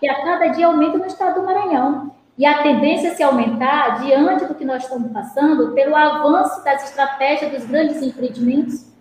que 0.00 0.08
a 0.08 0.22
cada 0.22 0.48
dia 0.48 0.66
aumenta 0.66 0.98
no 0.98 1.06
estado 1.06 1.40
do 1.40 1.46
Maranhão. 1.46 2.12
E 2.36 2.44
a 2.44 2.62
tendência 2.62 3.08
é 3.08 3.14
se 3.14 3.22
aumentar 3.22 4.02
diante 4.02 4.44
do 4.46 4.54
que 4.54 4.64
nós 4.64 4.82
estamos 4.82 5.12
passando 5.12 5.72
pelo 5.72 5.94
avanço 5.94 6.64
das 6.64 6.82
estratégias 6.84 7.52
dos 7.52 7.64
grandes 7.64 8.02
empreendimentos 8.02 8.92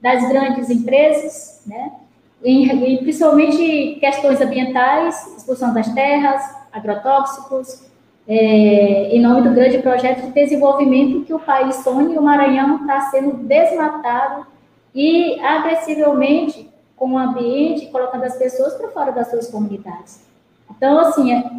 das 0.00 0.28
grandes 0.28 0.68
empresas, 0.68 1.62
né? 1.66 1.92
Em, 2.44 2.98
principalmente 2.98 3.96
questões 4.00 4.40
ambientais, 4.40 5.36
expulsão 5.36 5.72
das 5.72 5.88
terras, 5.94 6.42
agrotóxicos, 6.72 7.88
é, 8.26 9.16
em 9.16 9.20
nome 9.20 9.42
do 9.42 9.54
grande 9.54 9.78
projeto 9.78 10.22
de 10.22 10.32
desenvolvimento 10.32 11.24
que 11.24 11.32
o 11.32 11.38
país 11.38 11.76
sonha 11.76 12.14
e 12.14 12.18
o 12.18 12.22
Maranhão 12.22 12.80
está 12.80 13.00
sendo 13.02 13.36
desmatado 13.44 14.46
e 14.94 15.40
agressivamente 15.40 16.70
com 16.96 17.12
o 17.12 17.18
ambiente, 17.18 17.86
colocando 17.86 18.24
as 18.24 18.36
pessoas 18.36 18.74
para 18.74 18.88
fora 18.88 19.12
das 19.12 19.30
suas 19.30 19.48
comunidades. 19.48 20.24
Então, 20.70 20.98
assim, 20.98 21.32
é, 21.32 21.50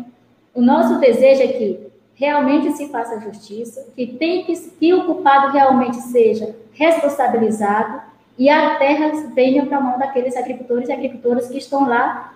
o 0.54 0.62
nosso 0.62 1.00
desejo 1.00 1.42
é 1.42 1.48
que 1.48 1.88
realmente 2.16 2.72
se 2.74 2.90
faça 2.90 3.20
justiça, 3.20 3.86
que 3.96 4.08
tem 4.08 4.46
que, 4.46 4.54
que 4.54 4.94
o 4.94 5.06
culpado 5.06 5.52
realmente 5.52 5.98
seja 5.98 6.56
responsabilizado 6.72 8.02
e 8.38 8.50
a 8.50 8.75
terra 8.75 9.12
venha 9.34 9.66
para 9.66 9.78
a 9.78 9.82
mão 9.82 10.00
daqueles 10.00 10.36
agricultores 10.36 10.90
e 10.90 10.94
agricultoras 10.94 11.50
que 11.50 11.58
estão 11.58 11.88
lá 11.88 12.34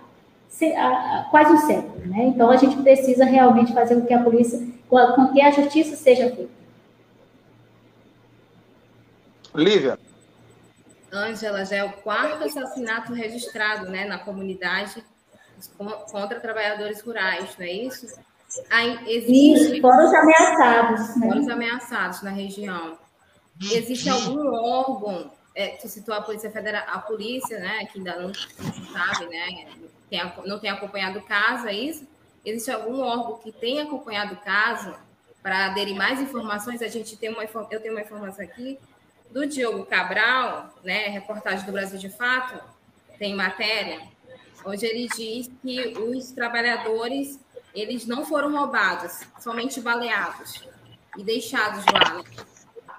há 0.76 1.28
quase 1.32 1.54
um 1.54 1.58
século. 1.58 2.06
Né? 2.06 2.26
Então, 2.26 2.50
a 2.50 2.58
gente 2.58 2.76
precisa 2.78 3.26
realmente 3.26 3.74
fazer 3.74 3.96
com 3.96 4.06
que 4.06 4.14
a 4.14 4.22
polícia, 4.22 4.60
com 4.90 5.28
que 5.34 5.42
a 5.42 5.52
justiça 5.52 5.96
seja 5.96 6.30
feita. 6.30 6.58
Lívia. 9.56 9.98
Ângela, 11.12 11.66
já 11.66 11.78
é 11.78 11.84
o 11.84 11.94
quarto 11.94 12.44
assassinato 12.44 13.14
registrado 13.14 13.90
né, 13.90 14.06
na 14.06 14.20
comunidade 14.20 15.04
contra 16.12 16.40
trabalhadores 16.40 17.02
rurais, 17.02 17.56
não 17.58 17.66
é 17.66 17.72
isso? 17.72 18.06
existe... 19.06 19.76
Isso, 19.76 19.82
foram 19.82 20.06
os 20.06 20.14
ameaçados. 20.14 21.16
Né? 21.16 21.28
Foram 21.28 21.42
os 21.42 21.50
ameaçados 21.50 22.22
na 22.22 22.30
região. 22.30 22.98
Existe 23.60 24.10
algum 24.10 24.54
órgão 24.54 25.32
é, 25.58 25.70
tu 25.70 25.90
citou 25.90 26.14
a 26.14 26.22
Polícia 26.22 26.52
Federal, 26.52 26.84
a 26.88 27.00
polícia, 27.00 27.58
né, 27.58 27.84
que 27.88 27.98
ainda 27.98 28.16
não, 28.16 28.28
não 28.28 28.86
sabe, 28.94 29.26
né, 29.26 29.68
tem, 30.08 30.22
não 30.46 30.60
tem 30.60 30.70
acompanhado 30.70 31.18
o 31.18 31.24
caso, 31.24 31.68
é 31.68 31.74
isso? 31.74 32.08
Existe 32.46 32.70
algum 32.70 33.02
órgão 33.02 33.40
que 33.40 33.52
tenha 33.52 33.82
acompanhado 33.82 34.36
o 34.36 34.38
caso 34.38 34.94
para 35.42 35.66
aderir 35.66 35.96
mais 35.96 36.22
informações? 36.22 36.84
A 36.84 36.88
gente 36.88 37.18
tem 37.18 37.32
uma, 37.32 37.44
eu 37.44 37.82
tenho 37.82 37.96
uma 37.96 38.02
informação 38.02 38.46
aqui 38.46 38.80
do 39.32 39.46
Diogo 39.46 39.86
Cabral, 39.86 40.74
né, 40.84 41.08
reportagem 41.08 41.66
do 41.66 41.72
Brasil 41.72 42.00
de 42.00 42.10
Fato, 42.10 42.64
tem 43.18 43.36
matéria, 43.36 44.02
onde 44.66 44.86
ele 44.86 45.08
diz 45.16 45.50
que 45.62 45.98
os 45.98 46.32
trabalhadores 46.32 47.40
eles 47.74 48.08
não 48.08 48.26
foram 48.26 48.52
roubados, 48.52 49.20
somente 49.40 49.80
baleados 49.80 50.64
e 51.18 51.24
deixados 51.24 51.86
lá 51.86 52.24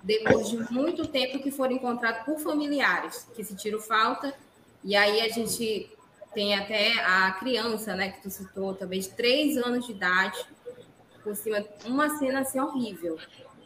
depois 0.02 0.49
de 0.49 0.73
muito 0.73 1.06
tempo 1.06 1.40
que 1.40 1.50
foram 1.50 1.73
encontrados 1.73 2.25
por 2.25 2.38
familiares 2.38 3.26
que 3.35 3.42
sentiram 3.44 3.80
falta. 3.80 4.32
E 4.85 4.94
aí 4.94 5.20
a 5.20 5.28
gente 5.28 5.90
tem 6.32 6.54
até 6.54 6.92
a 7.04 7.32
criança, 7.32 7.94
né, 7.97 8.12
que 8.12 8.23
tu 8.23 8.30
citou, 8.30 8.75
talvez 8.75 9.08
três 9.08 9.56
anos 9.56 9.87
de 9.87 9.92
idade, 9.92 10.38
por 11.25 11.35
cima, 11.35 11.64
uma 11.85 12.16
cena 12.18 12.40
assim 12.40 12.61
horrível. 12.61 13.18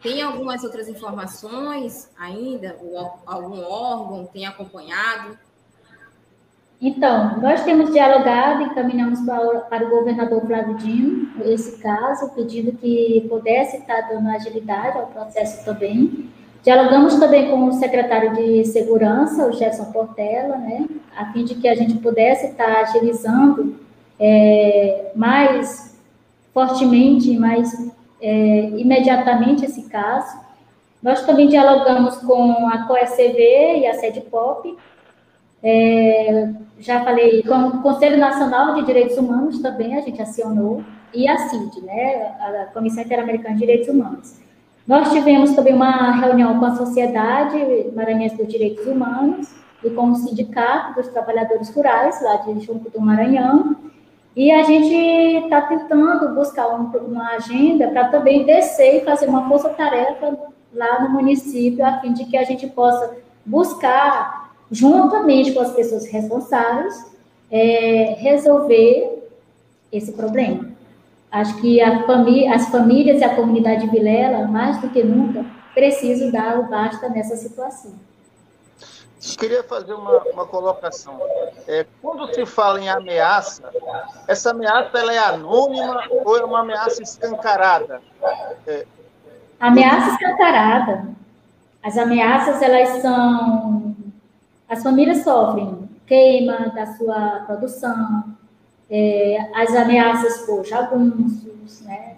Tem 0.03 0.21
algumas 0.21 0.65
outras 0.65 0.89
informações 0.89 2.11
ainda? 2.19 2.77
Algum 3.25 3.63
órgão 3.63 4.27
tem 4.27 4.45
acompanhado? 4.47 5.39
Então, 6.81 7.41
nós 7.41 7.63
temos 7.63 7.93
dialogado 7.93 8.65
e 8.65 8.75
caminhamos 8.75 9.21
para, 9.21 9.61
para 9.61 9.87
o 9.87 9.91
governador 9.91 10.45
Flávio 10.45 10.75
Dino 10.75 11.31
esse 11.45 11.79
caso, 11.81 12.31
pedindo 12.35 12.73
que 12.73 13.25
pudesse 13.29 13.77
estar 13.77 14.09
dando 14.09 14.29
agilidade 14.29 14.99
ao 14.99 15.07
processo 15.07 15.65
também. 15.65 16.29
Dialogamos 16.65 17.15
também 17.17 17.49
com 17.51 17.67
o 17.67 17.73
secretário 17.73 18.35
de 18.35 18.65
Segurança, 18.65 19.47
o 19.47 19.53
Gerson 19.53 19.93
Portela, 19.93 20.57
né, 20.57 20.89
a 21.17 21.33
fim 21.33 21.45
de 21.45 21.55
que 21.55 21.69
a 21.69 21.75
gente 21.77 21.95
pudesse 21.99 22.47
estar 22.47 22.81
agilizando 22.81 23.77
é, 24.19 25.13
mais 25.15 25.97
fortemente, 26.53 27.39
mais 27.39 27.93
é, 28.23 28.71
imediatamente 28.77 29.65
esse 29.65 29.89
caso. 29.89 30.41
Nós 31.03 31.27
também 31.27 31.49
dialogamos 31.49 32.17
com 32.19 32.69
a 32.69 32.87
COECV 32.87 33.81
e 33.81 33.87
a 33.87 33.95
Sede 33.95 34.21
Pop, 34.21 34.75
é, 35.63 36.51
já 36.79 37.05
falei 37.05 37.43
com 37.43 37.55
o 37.55 37.83
Conselho 37.83 38.19
Nacional 38.19 38.75
de 38.75 38.85
Direitos 38.85 39.17
Humanos 39.17 39.61
também, 39.61 39.97
a 39.97 40.01
gente 40.01 40.21
acionou, 40.21 40.83
e 41.15 41.29
a 41.29 41.37
CID, 41.37 41.83
né, 41.83 42.35
a 42.41 42.67
Comissão 42.73 43.03
Interamericana 43.03 43.55
de 43.55 43.61
Direitos 43.61 43.89
Humanos. 43.89 44.41
Nós 44.87 45.13
tivemos 45.13 45.53
também 45.53 45.75
uma 45.75 46.13
reunião 46.13 46.59
com 46.59 46.65
a 46.65 46.75
Sociedade 46.75 47.57
Maranhense 47.95 48.37
dos 48.37 48.49
Direitos 48.49 48.85
Humanos 48.87 49.49
e 49.85 49.91
com 49.91 50.11
o 50.11 50.17
Sindicato 50.17 50.95
dos 50.95 51.09
Trabalhadores 51.09 51.71
Rurais, 51.71 52.21
lá 52.23 52.37
de 52.37 52.59
Junco 52.61 52.91
do 52.91 53.01
Maranhão, 53.01 53.77
e 54.35 54.51
a 54.51 54.63
gente 54.63 55.45
está 55.45 55.61
tentando 55.63 56.35
buscar 56.35 56.69
um, 56.69 56.85
uma 57.07 57.33
agenda 57.33 57.89
para 57.89 58.09
também 58.09 58.45
descer 58.45 58.97
e 58.97 59.05
fazer 59.05 59.29
uma 59.29 59.47
força-tarefa 59.49 60.39
lá 60.73 61.03
no 61.03 61.11
município, 61.11 61.85
a 61.85 62.01
fim 62.01 62.13
de 62.13 62.25
que 62.25 62.37
a 62.37 62.45
gente 62.45 62.67
possa 62.67 63.15
buscar 63.45 64.55
juntamente 64.71 65.53
com 65.53 65.61
as 65.61 65.73
pessoas 65.73 66.07
responsáveis, 66.07 67.13
é, 67.51 68.17
resolver 68.19 69.29
esse 69.93 70.13
problema. 70.13 70.71
Acho 71.31 71.61
que 71.61 71.81
as 71.81 72.69
famílias 72.69 73.21
e 73.21 73.25
a 73.25 73.35
comunidade 73.35 73.87
Vilela, 73.89 74.47
mais 74.47 74.81
do 74.81 74.89
que 74.89 75.03
nunca, 75.03 75.45
precisam 75.75 76.31
dar 76.31 76.59
o 76.59 76.69
basta 76.69 77.09
nessa 77.11 77.37
situação. 77.37 77.93
Queria 79.37 79.63
fazer 79.63 79.95
uma, 79.95 80.19
uma 80.33 80.47
colocação. 80.47 81.21
É, 81.67 81.87
quando 82.01 82.33
se 82.35 82.45
fala 82.47 82.81
em 82.81 82.89
ameaça, 82.89 83.71
essa 84.27 84.51
ameaça 84.51 84.99
ela 84.99 85.13
é 85.13 85.19
anônima 85.19 86.05
ou 86.25 86.39
é 86.39 86.45
uma 86.45 86.61
ameaça 86.61 87.03
escancarada? 87.03 88.01
É... 88.67 88.87
Ameaça 89.61 90.11
escancarada. 90.11 91.09
As 91.83 91.97
ameaças, 91.97 92.63
elas 92.63 93.03
são... 93.03 93.95
As 94.69 94.83
famílias 94.83 95.23
sofrem 95.23 95.83
queima 96.13 96.69
da 96.75 96.87
sua 96.95 97.45
produção, 97.47 98.37
é, 98.91 99.39
as 99.55 99.75
ameaças 99.75 100.45
por 100.45 100.63
jagunços, 100.63 101.81
né? 101.83 102.17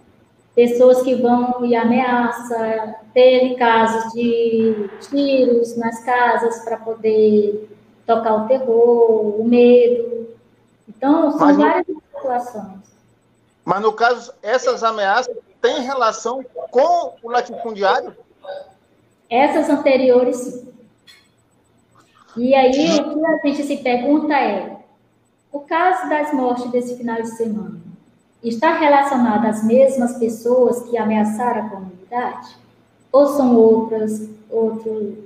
Pessoas 0.54 1.02
que 1.02 1.14
vão 1.14 1.64
e 1.64 1.74
ameaçam, 1.74 2.94
teve 3.12 3.56
casos 3.56 4.12
de 4.12 4.88
tiros 5.08 5.76
nas 5.76 6.04
casas 6.04 6.64
para 6.64 6.76
poder 6.76 7.68
tocar 8.06 8.34
o 8.34 8.46
terror, 8.46 9.40
o 9.40 9.44
medo. 9.44 10.28
Então, 10.88 11.32
são 11.32 11.40
mas 11.40 11.56
várias 11.56 11.86
situações. 11.86 12.84
Mas, 13.64 13.80
no 13.80 13.92
caso, 13.92 14.32
essas 14.42 14.84
ameaças 14.84 15.34
têm 15.60 15.80
relação 15.80 16.44
com 16.70 17.14
o 17.22 17.30
latifundiário? 17.30 18.14
Essas 19.28 19.68
anteriores, 19.70 20.36
sim. 20.36 20.74
E 22.36 22.54
aí, 22.54 22.70
o 23.00 23.14
que 23.14 23.26
a 23.26 23.38
gente 23.46 23.62
se 23.62 23.76
pergunta 23.78 24.34
é, 24.34 24.76
o 25.52 25.60
caso 25.60 26.08
das 26.08 26.32
mortes 26.32 26.70
desse 26.70 26.96
final 26.96 27.22
de 27.22 27.28
semana, 27.36 27.80
está 28.48 28.74
relacionado 28.74 29.46
às 29.46 29.64
mesmas 29.64 30.18
pessoas 30.18 30.82
que 30.84 30.98
ameaçaram 30.98 31.66
a 31.66 31.68
comunidade? 31.70 32.56
Ou 33.10 33.26
são 33.28 33.56
outras, 33.56 34.28
outro, 34.50 35.24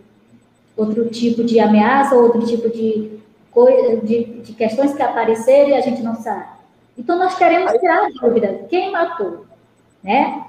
outro 0.76 1.08
tipo 1.08 1.42
de 1.42 1.58
ameaça, 1.58 2.14
outro 2.14 2.46
tipo 2.46 2.68
de, 2.70 3.18
de, 4.04 4.24
de 4.42 4.52
questões 4.52 4.94
que 4.94 5.02
apareceram 5.02 5.70
e 5.70 5.74
a 5.74 5.80
gente 5.80 6.02
não 6.02 6.14
sabe? 6.14 6.58
Então, 6.96 7.18
nós 7.18 7.36
queremos 7.36 7.72
tirar 7.72 8.06
a 8.06 8.10
dúvida, 8.10 8.66
quem 8.68 8.90
matou, 8.90 9.46
né? 10.02 10.44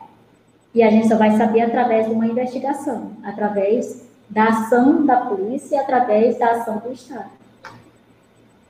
E 0.74 0.84
a 0.84 0.90
gente 0.90 1.08
só 1.08 1.16
vai 1.16 1.38
saber 1.38 1.62
através 1.62 2.08
de 2.08 2.14
uma 2.14 2.28
investigação, 2.28 3.14
através 3.24 4.08
da 4.30 4.46
ação 4.46 5.06
da 5.06 5.18
polícia 5.18 5.76
e 5.76 5.80
através 5.80 6.38
da 6.38 6.52
ação 6.52 6.78
do 6.78 6.92
Estado. 6.92 7.39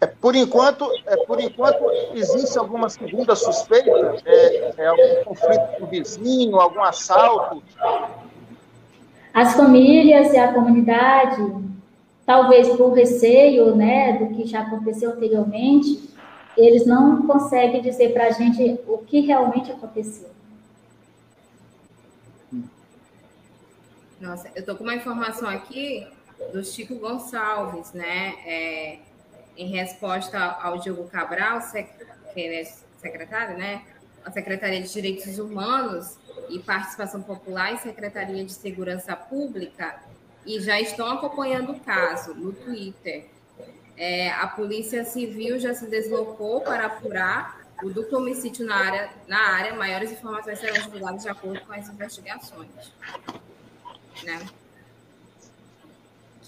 É, 0.01 0.07
por 0.07 0.33
enquanto, 0.33 0.89
é, 1.05 1.17
por 1.25 1.41
enquanto 1.41 1.83
existe 2.13 2.57
alguma 2.57 2.89
segunda 2.89 3.35
suspeita, 3.35 3.91
é, 4.25 4.73
é, 4.77 4.87
algum 4.87 5.23
conflito 5.25 5.77
com 5.77 5.83
o 5.83 5.87
vizinho, 5.87 6.55
algum 6.57 6.81
assalto. 6.81 7.61
As 9.33 9.55
famílias 9.55 10.33
e 10.33 10.37
a 10.37 10.53
comunidade, 10.53 11.53
talvez 12.25 12.69
por 12.69 12.93
receio, 12.93 13.75
né, 13.75 14.13
do 14.13 14.35
que 14.35 14.47
já 14.47 14.61
aconteceu 14.61 15.11
anteriormente, 15.11 16.09
eles 16.55 16.85
não 16.85 17.27
conseguem 17.27 17.81
dizer 17.81 18.13
para 18.13 18.27
a 18.27 18.31
gente 18.31 18.79
o 18.87 18.99
que 18.99 19.19
realmente 19.19 19.71
aconteceu. 19.71 20.29
Nossa, 24.19 24.49
eu 24.55 24.65
tô 24.65 24.75
com 24.75 24.83
uma 24.83 24.95
informação 24.95 25.47
aqui 25.47 26.05
do 26.51 26.63
Chico 26.63 26.95
Gonçalves, 26.95 27.93
né? 27.93 28.35
É, 28.45 28.99
em 29.59 29.67
resposta 29.67 30.39
ao 30.39 30.79
Diogo 30.79 31.09
Cabral, 31.09 31.59
que 32.33 32.47
é 32.47 32.63
secretário, 32.97 33.57
né? 33.57 33.83
A 34.23 34.31
Secretaria 34.31 34.81
de 34.81 34.91
Direitos 34.91 35.37
Humanos 35.37 36.17
e 36.49 36.59
Participação 36.59 37.21
Popular 37.21 37.73
e 37.73 37.77
Secretaria 37.79 38.43
de 38.45 38.53
Segurança 38.53 39.15
Pública 39.17 40.01
e 40.45 40.61
já 40.61 40.79
estão 40.79 41.07
acompanhando 41.11 41.73
o 41.73 41.79
caso 41.81 42.33
no 42.33 42.53
Twitter. 42.53 43.25
É, 43.97 44.31
a 44.31 44.47
Polícia 44.47 45.03
Civil 45.03 45.59
já 45.59 45.73
se 45.73 45.87
deslocou 45.87 46.61
para 46.61 46.85
apurar 46.85 47.59
o 47.83 47.89
duplo 47.89 48.19
homicídio 48.19 48.65
na 48.65 48.75
área, 48.75 49.09
na 49.27 49.39
área. 49.39 49.73
Maiores 49.73 50.11
informações 50.11 50.59
serão 50.59 50.81
divulgadas 50.81 51.23
de 51.23 51.29
acordo 51.29 51.59
com 51.65 51.73
as 51.73 51.89
investigações. 51.89 52.69
Né? 54.23 54.39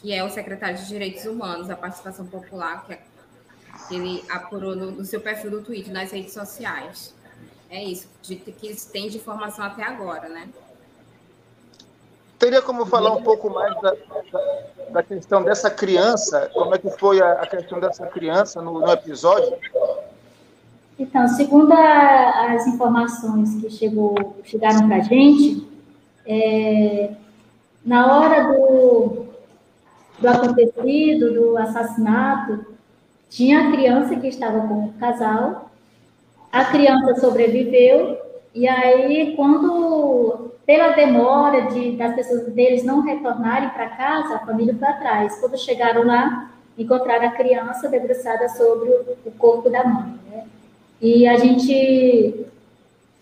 Que 0.02 0.12
é 0.14 0.24
o 0.24 0.30
secretário 0.30 0.78
de 0.78 0.88
Direitos 0.88 1.26
Humanos, 1.26 1.70
a 1.70 1.76
Participação 1.76 2.26
Popular, 2.26 2.86
que, 2.86 2.94
é, 2.94 3.00
que 3.88 3.96
ele 3.96 4.24
apurou 4.30 4.76
no, 4.76 4.92
no, 4.92 5.06
seu 5.06 5.22
perfil 5.22 5.52
do 5.52 5.62
Twitter, 5.62 5.94
nas 5.94 6.12
redes 6.12 6.34
sociais. 6.34 7.14
É 7.70 7.82
isso, 7.84 8.08
de, 8.24 8.36
que 8.36 8.68
eles 8.68 8.84
têm 8.86 9.10
de 9.10 9.18
informação 9.18 9.64
até 9.64 9.84
agora, 9.84 10.28
né? 10.28 10.50
Teria 12.38 12.62
como 12.62 12.88
falar 12.88 13.12
um 13.12 13.22
pouco 13.22 13.52
mais 13.52 13.80
da, 13.82 13.92
da, 13.92 14.90
da 14.90 15.04
questão 15.04 15.44
dessa 15.44 15.70
criança? 15.70 16.50
Como 16.52 16.74
é 16.74 16.80
que 16.80 16.90
foi 16.90 17.22
a, 17.22 17.34
a 17.34 17.48
questão 17.48 17.80
dessa 17.80 18.08
criança 18.08 18.62
no, 18.62 18.80
no 18.80 18.92
episódio? 18.92 19.56
Então, 20.98 21.28
segundo 21.28 21.72
a, 21.72 22.54
as 22.54 22.66
informações 22.66 23.62
que 23.62 23.70
chegou, 23.70 24.16
chegaram 24.44 24.88
para 24.88 24.98
a 24.98 25.02
gente, 25.02 25.68
é, 26.26 27.12
na 27.86 28.18
hora 28.18 28.44
do, 28.44 28.81
do 30.22 30.28
acontecido, 30.28 31.34
do 31.34 31.58
assassinato, 31.58 32.66
tinha 33.30 33.68
a 33.68 33.72
criança 33.72 34.16
que 34.16 34.28
estava 34.28 34.68
com 34.68 34.86
o 34.86 34.94
casal, 34.94 35.72
a 36.52 36.66
criança 36.66 37.16
sobreviveu, 37.20 38.18
e 38.54 38.68
aí, 38.68 39.34
quando, 39.36 40.52
pela 40.66 40.90
demora 40.90 41.72
de, 41.72 41.94
das 41.94 42.14
pessoas 42.14 42.48
deles 42.48 42.84
não 42.84 43.02
retornarem 43.02 43.70
para 43.70 43.90
casa, 43.90 44.36
a 44.36 44.46
família 44.46 44.76
foi 44.78 44.88
atrás. 44.88 45.40
Quando 45.40 45.58
chegaram 45.58 46.04
lá, 46.06 46.52
encontraram 46.78 47.28
a 47.28 47.32
criança 47.32 47.88
debruçada 47.88 48.50
sobre 48.50 48.90
o 49.26 49.32
corpo 49.38 49.70
da 49.70 49.86
mãe. 49.86 50.20
Né? 50.30 50.46
E 51.00 51.26
a 51.26 51.38
gente 51.38 52.46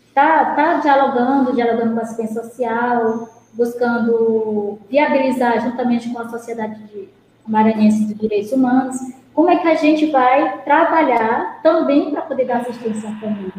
está 0.08 0.56
tá 0.56 0.74
dialogando, 0.76 1.54
dialogando 1.54 1.94
com 1.94 2.00
a 2.00 2.04
assistência 2.04 2.42
social, 2.42 3.30
buscando 3.54 4.80
viabilizar, 4.90 5.62
juntamente 5.62 6.10
com 6.10 6.20
a 6.20 6.30
Sociedade 6.30 6.84
de 6.86 7.10
Maranhense 7.48 8.06
de 8.06 8.14
Direitos 8.14 8.52
Humanos, 8.52 8.98
como 9.34 9.50
é 9.50 9.58
que 9.58 9.68
a 9.68 9.76
gente 9.76 10.08
vai 10.08 10.62
trabalhar 10.64 11.62
também 11.64 12.12
para 12.12 12.22
poder 12.24 12.46
dar 12.46 12.58
assistência 12.58 13.10
à 13.10 13.16
família. 13.16 13.54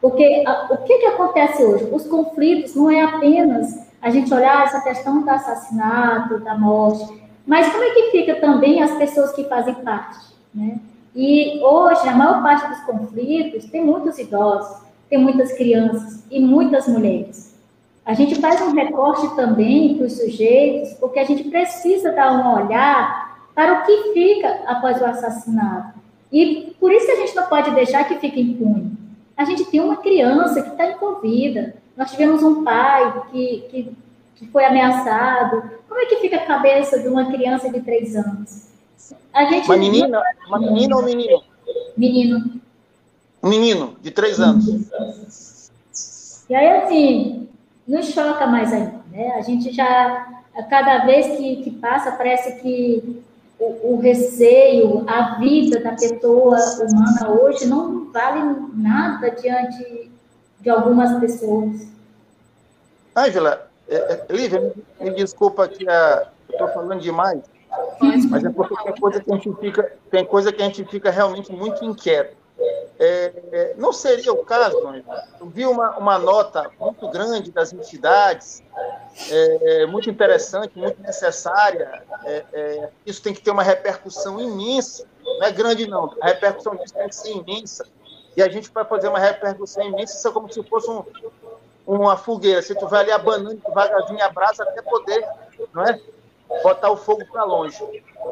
Porque 0.00 0.42
a, 0.46 0.72
o 0.72 0.78
que, 0.78 0.98
que 0.98 1.06
acontece 1.06 1.62
hoje? 1.64 1.88
Os 1.92 2.06
conflitos 2.06 2.74
não 2.74 2.90
é 2.90 3.02
apenas 3.02 3.88
a 4.00 4.10
gente 4.10 4.34
olhar 4.34 4.64
essa 4.64 4.80
questão 4.80 5.22
do 5.22 5.30
assassinato, 5.30 6.40
da 6.40 6.58
morte, 6.58 7.22
mas 7.46 7.70
como 7.70 7.84
é 7.84 7.90
que 7.90 8.10
fica 8.10 8.34
também 8.36 8.82
as 8.82 8.92
pessoas 8.96 9.32
que 9.32 9.44
fazem 9.44 9.74
parte, 9.76 10.18
né? 10.52 10.80
E 11.14 11.60
hoje, 11.62 12.08
a 12.08 12.16
maior 12.16 12.42
parte 12.42 12.66
dos 12.68 12.80
conflitos 12.80 13.66
tem 13.66 13.84
muitos 13.84 14.18
idosos, 14.18 14.82
tem 15.10 15.18
muitas 15.18 15.52
crianças 15.52 16.24
e 16.30 16.40
muitas 16.40 16.88
mulheres. 16.88 17.51
A 18.04 18.14
gente 18.14 18.34
faz 18.40 18.60
um 18.60 18.72
recorte 18.72 19.34
também 19.36 19.96
para 19.96 20.06
os 20.06 20.16
sujeitos, 20.16 20.94
porque 20.94 21.20
a 21.20 21.24
gente 21.24 21.44
precisa 21.44 22.10
dar 22.10 22.32
um 22.32 22.64
olhar 22.64 23.46
para 23.54 23.80
o 23.80 23.86
que 23.86 24.12
fica 24.12 24.48
após 24.66 25.00
o 25.00 25.04
assassinato. 25.04 26.00
E 26.32 26.74
por 26.80 26.92
isso 26.92 27.10
a 27.10 27.16
gente 27.16 27.36
não 27.36 27.46
pode 27.46 27.70
deixar 27.72 28.04
que 28.04 28.18
fique 28.18 28.40
impune. 28.40 28.92
A 29.36 29.44
gente 29.44 29.64
tem 29.66 29.80
uma 29.80 29.96
criança 29.96 30.62
que 30.62 30.70
está 30.70 30.90
envolvida. 30.90 31.74
Nós 31.96 32.10
tivemos 32.10 32.42
um 32.42 32.64
pai 32.64 33.22
que, 33.30 33.64
que, 33.70 33.96
que 34.36 34.46
foi 34.48 34.64
ameaçado. 34.64 35.62
Como 35.88 36.00
é 36.00 36.06
que 36.06 36.16
fica 36.16 36.36
a 36.36 36.46
cabeça 36.46 36.98
de 36.98 37.08
uma 37.08 37.30
criança 37.30 37.70
de 37.70 37.80
três 37.80 38.16
anos? 38.16 38.68
A 39.32 39.44
gente 39.44 39.66
uma 39.66 39.76
menina, 39.76 40.22
uma 40.48 40.58
menina 40.58 40.96
ou 40.96 41.02
menino? 41.02 41.42
Menino. 41.96 42.60
Um 43.42 43.48
menino 43.48 43.96
de 44.00 44.10
três 44.10 44.40
anos. 44.40 45.70
E 46.48 46.54
aí, 46.54 46.82
assim, 46.82 47.48
nos 47.86 48.06
choca 48.06 48.46
mais 48.46 48.72
ainda. 48.72 49.00
Né? 49.10 49.32
A 49.36 49.40
gente 49.42 49.72
já, 49.72 50.42
a 50.54 50.62
cada 50.64 51.04
vez 51.04 51.36
que, 51.36 51.56
que 51.62 51.70
passa, 51.70 52.12
parece 52.12 52.60
que 52.60 53.22
o, 53.58 53.94
o, 53.94 54.00
receio, 54.00 55.04
a 55.08 55.38
vida 55.38 55.80
da 55.80 55.92
pessoa 55.92 56.56
humana 56.80 57.40
hoje 57.40 57.66
não 57.66 58.10
vale 58.10 58.40
nada 58.74 59.30
diante 59.30 60.10
de 60.60 60.70
algumas 60.70 61.18
pessoas. 61.20 61.86
Ângela, 63.16 63.68
é, 63.88 63.96
é, 63.96 64.26
Lívia, 64.30 64.72
me 65.00 65.10
desculpa 65.14 65.68
que 65.68 65.84
estou 66.50 66.68
falando 66.68 67.00
demais, 67.00 67.42
mas 68.30 68.44
é 68.44 68.50
porque 68.50 68.74
tem 68.82 68.94
coisa 68.94 69.20
que 69.20 69.32
a 69.32 69.34
gente 69.34 69.54
fica, 69.60 69.92
tem 70.10 70.24
coisa 70.24 70.52
que 70.52 70.62
a 70.62 70.66
gente 70.66 70.84
fica 70.84 71.10
realmente 71.10 71.52
muito 71.52 71.84
inquieto. 71.84 72.36
É, 72.98 73.74
não 73.76 73.92
seria 73.92 74.32
o 74.32 74.44
caso, 74.44 74.76
eu 75.40 75.46
vi 75.46 75.66
uma, 75.66 75.96
uma 75.98 76.18
nota 76.18 76.70
muito 76.78 77.08
grande 77.08 77.50
das 77.50 77.72
entidades, 77.72 78.62
é, 79.28 79.86
muito 79.86 80.08
interessante, 80.08 80.78
muito 80.78 81.00
necessária. 81.02 82.02
É, 82.24 82.44
é, 82.52 82.88
isso 83.04 83.20
tem 83.20 83.34
que 83.34 83.42
ter 83.42 83.50
uma 83.50 83.62
repercussão 83.62 84.38
imensa, 84.38 85.04
não 85.24 85.42
é 85.42 85.50
grande 85.50 85.86
não, 85.88 86.14
a 86.20 86.26
repercussão 86.28 86.76
disso 86.76 86.94
tem 86.94 87.08
que 87.08 87.16
ser 87.16 87.32
imensa. 87.32 87.86
e 88.36 88.42
a 88.42 88.48
gente 88.48 88.70
vai 88.70 88.84
fazer 88.84 89.08
uma 89.08 89.18
repercussão 89.18 89.82
imensa, 89.82 90.16
isso 90.16 90.28
é 90.28 90.32
como 90.32 90.52
se 90.52 90.62
fosse 90.62 90.88
um, 90.88 91.02
uma 91.86 92.16
fogueira. 92.16 92.62
Se 92.62 92.74
tu 92.74 92.86
vai 92.86 93.00
ali 93.00 93.10
abanando 93.10 93.60
devagarzinho 93.66 94.24
a 94.24 94.28
brasa 94.28 94.62
até 94.62 94.80
poder, 94.82 95.26
não 95.72 95.82
é? 95.82 96.00
Botar 96.62 96.90
o 96.90 96.96
fogo 96.96 97.24
para 97.32 97.44
longe. 97.44 97.82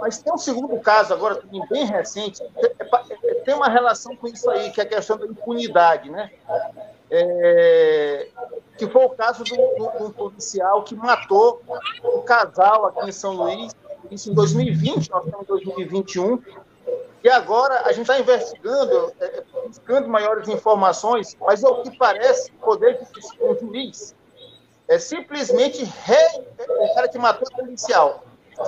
Mas 0.00 0.18
tem 0.18 0.33
um 0.33 0.38
segundo 0.38 0.78
caso 0.80 1.12
agora, 1.12 1.42
bem 1.68 1.87
recente, 1.87 2.42
tem 3.50 3.56
uma 3.56 3.68
relação 3.68 4.14
com 4.14 4.28
isso 4.28 4.48
aí, 4.48 4.70
que 4.70 4.80
é 4.80 4.84
a 4.84 4.86
questão 4.86 5.18
da 5.18 5.26
impunidade, 5.26 6.08
né? 6.08 6.30
É, 7.10 8.28
que 8.78 8.86
foi 8.86 9.04
o 9.04 9.10
caso 9.10 9.42
um 9.98 10.10
policial 10.12 10.84
que 10.84 10.94
matou 10.94 11.60
um 12.04 12.22
casal 12.22 12.86
aqui 12.86 13.08
em 13.08 13.12
São 13.12 13.32
Luís, 13.32 13.74
isso 14.08 14.30
em 14.30 14.34
2020, 14.34 15.10
nós 15.10 15.24
estamos 15.24 15.42
em 15.42 15.48
2021, 15.48 16.40
e 17.24 17.28
agora 17.28 17.82
a 17.86 17.88
gente 17.92 18.02
está 18.02 18.20
investigando, 18.20 19.12
é, 19.18 19.24
é, 19.24 19.44
buscando 19.66 20.08
maiores 20.08 20.46
informações, 20.46 21.36
mas 21.40 21.64
o 21.64 21.82
que 21.82 21.98
parece, 21.98 22.52
o 22.52 22.64
poder 22.64 23.00
de 23.00 23.44
um 23.44 23.58
juiz 23.58 24.14
é 24.86 24.96
simplesmente 24.96 25.82
re, 25.82 26.44
o 26.68 26.94
cara 26.94 27.08
que 27.08 27.18
matou 27.18 27.48
o 27.52 27.56
policial, 27.56 28.24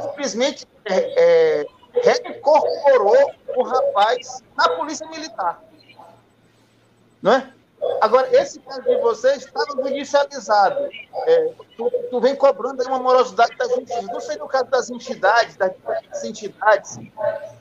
simplesmente 0.08 0.66
é, 0.84 1.60
é, 1.60 1.66
reincorporou 1.94 3.32
o 3.56 3.62
rapaz 3.62 4.42
na 4.56 4.68
polícia 4.70 5.06
militar. 5.08 5.62
Não 7.20 7.32
é? 7.32 7.52
Agora, 8.00 8.28
esse 8.36 8.60
caso 8.60 8.82
de 8.82 8.96
vocês 8.98 9.44
estava 9.44 9.82
judicializado. 9.82 10.88
É, 11.26 11.52
tu, 11.76 11.90
tu, 12.10 12.20
vem 12.20 12.34
cobrando 12.34 12.82
uma 12.84 12.98
morosidade 12.98 13.56
da 13.56 13.64
justiça. 13.68 14.02
Não 14.02 14.20
sei 14.20 14.36
no 14.36 14.46
caso 14.46 14.66
das 14.66 14.88
entidades, 14.90 15.56
das 15.56 16.24
entidades, 16.24 16.98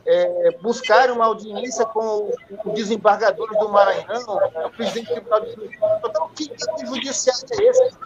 é, 0.06 0.52
buscarem 0.62 1.14
uma 1.14 1.26
audiência 1.26 1.86
com 1.86 2.32
o, 2.66 2.72
desembargador 2.74 3.50
do 3.58 3.70
Maranhão, 3.70 4.40
o 4.66 4.70
presidente 4.72 5.08
do 5.08 5.14
Tribunal 5.14 5.42
de 5.42 5.54
Justiça. 5.54 6.02
Então, 6.06 6.30
que 6.30 6.48
tipo 6.50 6.76
de 6.76 6.86
judiciário 6.88 7.46
é 7.52 7.64
esse? 7.64 7.98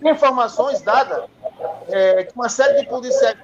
Tem 0.00 0.12
informações 0.12 0.82
dadas 0.82 1.24
é, 1.88 2.28
uma 2.34 2.48
série 2.48 2.80
de 2.80 2.88
policiais 2.88 3.36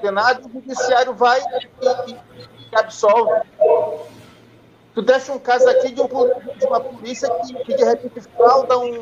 condenados, 0.00 0.46
o 0.46 0.50
judiciário 0.50 1.14
vai 1.14 1.40
e, 1.40 2.10
e, 2.10 2.12
e 2.12 2.76
absolve. 2.76 3.42
Tu 4.94 5.02
deixa 5.02 5.32
um 5.32 5.38
caso 5.38 5.68
aqui 5.68 5.92
de, 5.92 6.00
um, 6.00 6.06
de 6.06 6.66
uma 6.66 6.80
polícia 6.80 7.28
que, 7.30 7.54
que, 7.64 7.74
de 7.74 7.84
repente 7.84 8.20
frauda 8.34 8.78
um, 8.78 8.98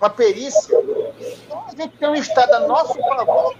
uma 0.00 0.10
perícia. 0.10 0.78
Então 0.78 1.64
a 1.66 1.70
gente 1.70 1.96
tem 1.98 2.08
um 2.08 2.14
Estado 2.14 2.54
a 2.54 2.60
nosso 2.60 2.98
favor 2.98 3.54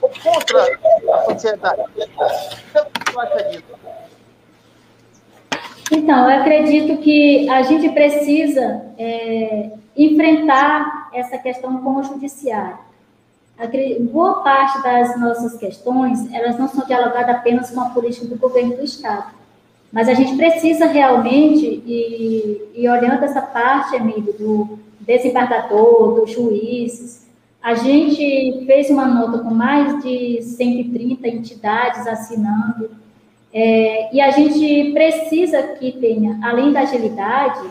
ou 0.00 0.10
contra 0.22 0.78
a 1.12 1.24
sociedade. 1.24 1.82
Então, 1.96 2.86
o 2.86 2.90
que 2.90 3.12
tu 3.12 3.20
acha 3.20 3.42
disso? 3.44 3.64
Então, 5.90 6.30
eu 6.30 6.40
acredito 6.40 6.98
que 6.98 7.48
a 7.48 7.62
gente 7.62 7.88
precisa 7.90 8.92
é, 8.98 9.70
enfrentar 9.96 10.97
essa 11.12 11.38
questão 11.38 11.78
com 11.78 11.96
o 11.96 12.02
judiciário. 12.02 12.78
Boa 14.12 14.42
parte 14.42 14.82
das 14.82 15.18
nossas 15.18 15.58
questões, 15.58 16.32
elas 16.32 16.58
não 16.58 16.68
são 16.68 16.86
dialogadas 16.86 17.36
apenas 17.36 17.70
com 17.70 17.80
a 17.80 17.90
política 17.90 18.26
do 18.26 18.38
governo 18.38 18.76
do 18.76 18.84
Estado. 18.84 19.32
Mas 19.90 20.08
a 20.08 20.14
gente 20.14 20.36
precisa 20.36 20.86
realmente, 20.86 21.82
e, 21.84 22.70
e 22.74 22.88
olhando 22.88 23.24
essa 23.24 23.40
parte, 23.40 23.96
Emílio, 23.96 24.32
do 24.34 24.78
desembargador, 25.00 26.20
dos 26.20 26.30
juízes, 26.30 27.26
a 27.60 27.74
gente 27.74 28.64
fez 28.66 28.90
uma 28.90 29.06
nota 29.06 29.38
com 29.38 29.52
mais 29.52 30.02
de 30.02 30.40
130 30.42 31.26
entidades 31.26 32.06
assinando, 32.06 32.90
é, 33.52 34.14
e 34.14 34.20
a 34.20 34.30
gente 34.30 34.92
precisa 34.92 35.62
que 35.62 35.92
tenha, 35.92 36.38
além 36.42 36.72
da 36.72 36.80
agilidade, 36.80 37.68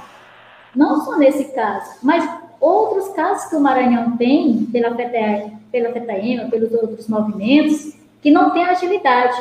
não 0.75 1.01
só 1.05 1.17
nesse 1.17 1.45
caso, 1.53 1.97
mas 2.03 2.27
outros 2.67 3.09
casos 3.15 3.49
que 3.49 3.55
o 3.55 3.59
Maranhão 3.59 4.17
tem, 4.17 4.67
pela 4.71 4.95
FETAEMA, 4.95 5.59
pela 5.71 5.91
FETAEMA 5.91 6.49
pelos 6.49 6.71
outros 6.73 7.07
movimentos, 7.07 7.93
que 8.21 8.31
não 8.31 8.51
tem 8.51 8.63
agilidade. 8.65 9.37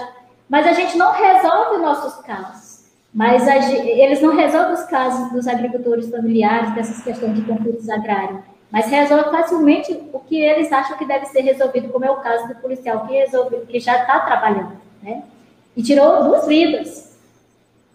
Mas 0.48 0.66
a 0.66 0.72
gente 0.72 0.96
não 0.96 1.12
resolve 1.12 1.78
nossos 1.78 2.22
casos. 2.24 2.84
Mas 3.12 3.48
a, 3.48 3.56
eles 3.56 4.20
não 4.20 4.36
resolvem 4.36 4.74
os 4.74 4.84
casos 4.84 5.32
dos 5.32 5.48
agricultores 5.48 6.10
familiares, 6.10 6.74
dessas 6.74 7.02
questões 7.02 7.34
de 7.34 7.42
conflitos 7.42 7.88
agrários, 7.88 8.40
mas 8.70 8.86
resolvem 8.90 9.30
facilmente 9.30 9.98
o 10.12 10.18
que 10.20 10.38
eles 10.38 10.70
acham 10.70 10.98
que 10.98 11.06
deve 11.06 11.26
ser 11.26 11.40
resolvido, 11.40 11.88
como 11.88 12.04
é 12.04 12.10
o 12.10 12.16
caso 12.16 12.46
do 12.48 12.56
policial 12.56 13.06
que, 13.06 13.14
resolve, 13.14 13.60
que 13.66 13.80
já 13.80 14.02
está 14.02 14.20
trabalhando, 14.20 14.72
né? 15.02 15.22
E 15.74 15.82
tirou 15.82 16.24
duas 16.24 16.46
vidas. 16.46 17.16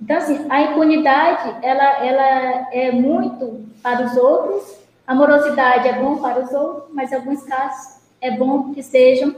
Então, 0.01 0.17
assim, 0.17 0.43
a 0.49 0.61
impunidade, 0.63 1.55
ela, 1.61 2.03
ela 2.03 2.67
é 2.71 2.91
muito 2.91 3.63
para 3.83 4.05
os 4.05 4.17
outros, 4.17 4.80
a 5.05 5.15
morosidade 5.15 5.87
é 5.87 5.99
bom 5.99 6.17
para 6.17 6.43
os 6.43 6.51
outros, 6.51 6.93
mas 6.93 7.11
em 7.11 7.15
alguns 7.15 7.43
casos 7.43 8.01
é 8.19 8.31
bom 8.31 8.73
que 8.73 8.83
sejam 8.83 9.35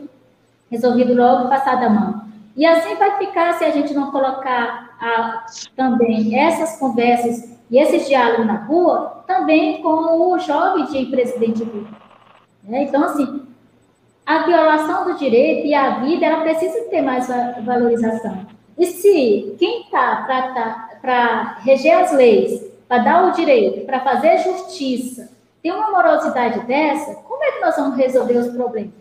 resolvidos 0.69 1.15
logo 1.15 1.49
passada 1.49 1.85
a 1.85 1.89
mão. 1.89 2.23
E 2.55 2.65
assim 2.65 2.95
vai 2.95 3.17
ficar 3.17 3.53
se 3.53 3.65
a 3.65 3.71
gente 3.71 3.93
não 3.93 4.11
colocar 4.11 4.95
a, 4.99 5.45
também 5.75 6.37
essas 6.37 6.77
conversas 6.77 7.51
e 7.69 7.77
esses 7.77 8.07
diálogos 8.07 8.45
na 8.45 8.65
rua, 8.65 9.23
também 9.25 9.81
com 9.81 10.31
o 10.31 10.37
jovem 10.39 10.85
de 10.85 11.05
presidente 11.07 11.63
Lula. 11.63 11.87
Né? 12.63 12.83
Então, 12.83 13.03
assim, 13.03 13.41
a 14.25 14.43
violação 14.43 15.05
do 15.05 15.17
direito 15.17 15.67
e 15.67 15.73
a 15.73 15.99
vida, 15.99 16.25
ela 16.25 16.41
precisa 16.41 16.81
ter 16.89 17.01
mais 17.01 17.27
valorização. 17.65 18.45
E 18.77 18.85
se 18.85 19.55
quem 19.57 19.81
está 19.81 20.23
para 20.25 20.53
tá, 21.01 21.59
reger 21.63 21.97
as 21.97 22.11
leis, 22.11 22.63
para 22.87 23.03
dar 23.03 23.27
o 23.27 23.31
direito, 23.31 23.85
para 23.85 23.99
fazer 23.99 24.37
justiça, 24.39 25.32
tem 25.63 25.71
uma 25.71 25.89
morosidade 25.89 26.59
dessa, 26.67 27.15
como 27.15 27.41
é 27.41 27.53
que 27.53 27.61
nós 27.61 27.75
vamos 27.77 27.95
resolver 27.95 28.37
os 28.37 28.49
problemas? 28.49 28.91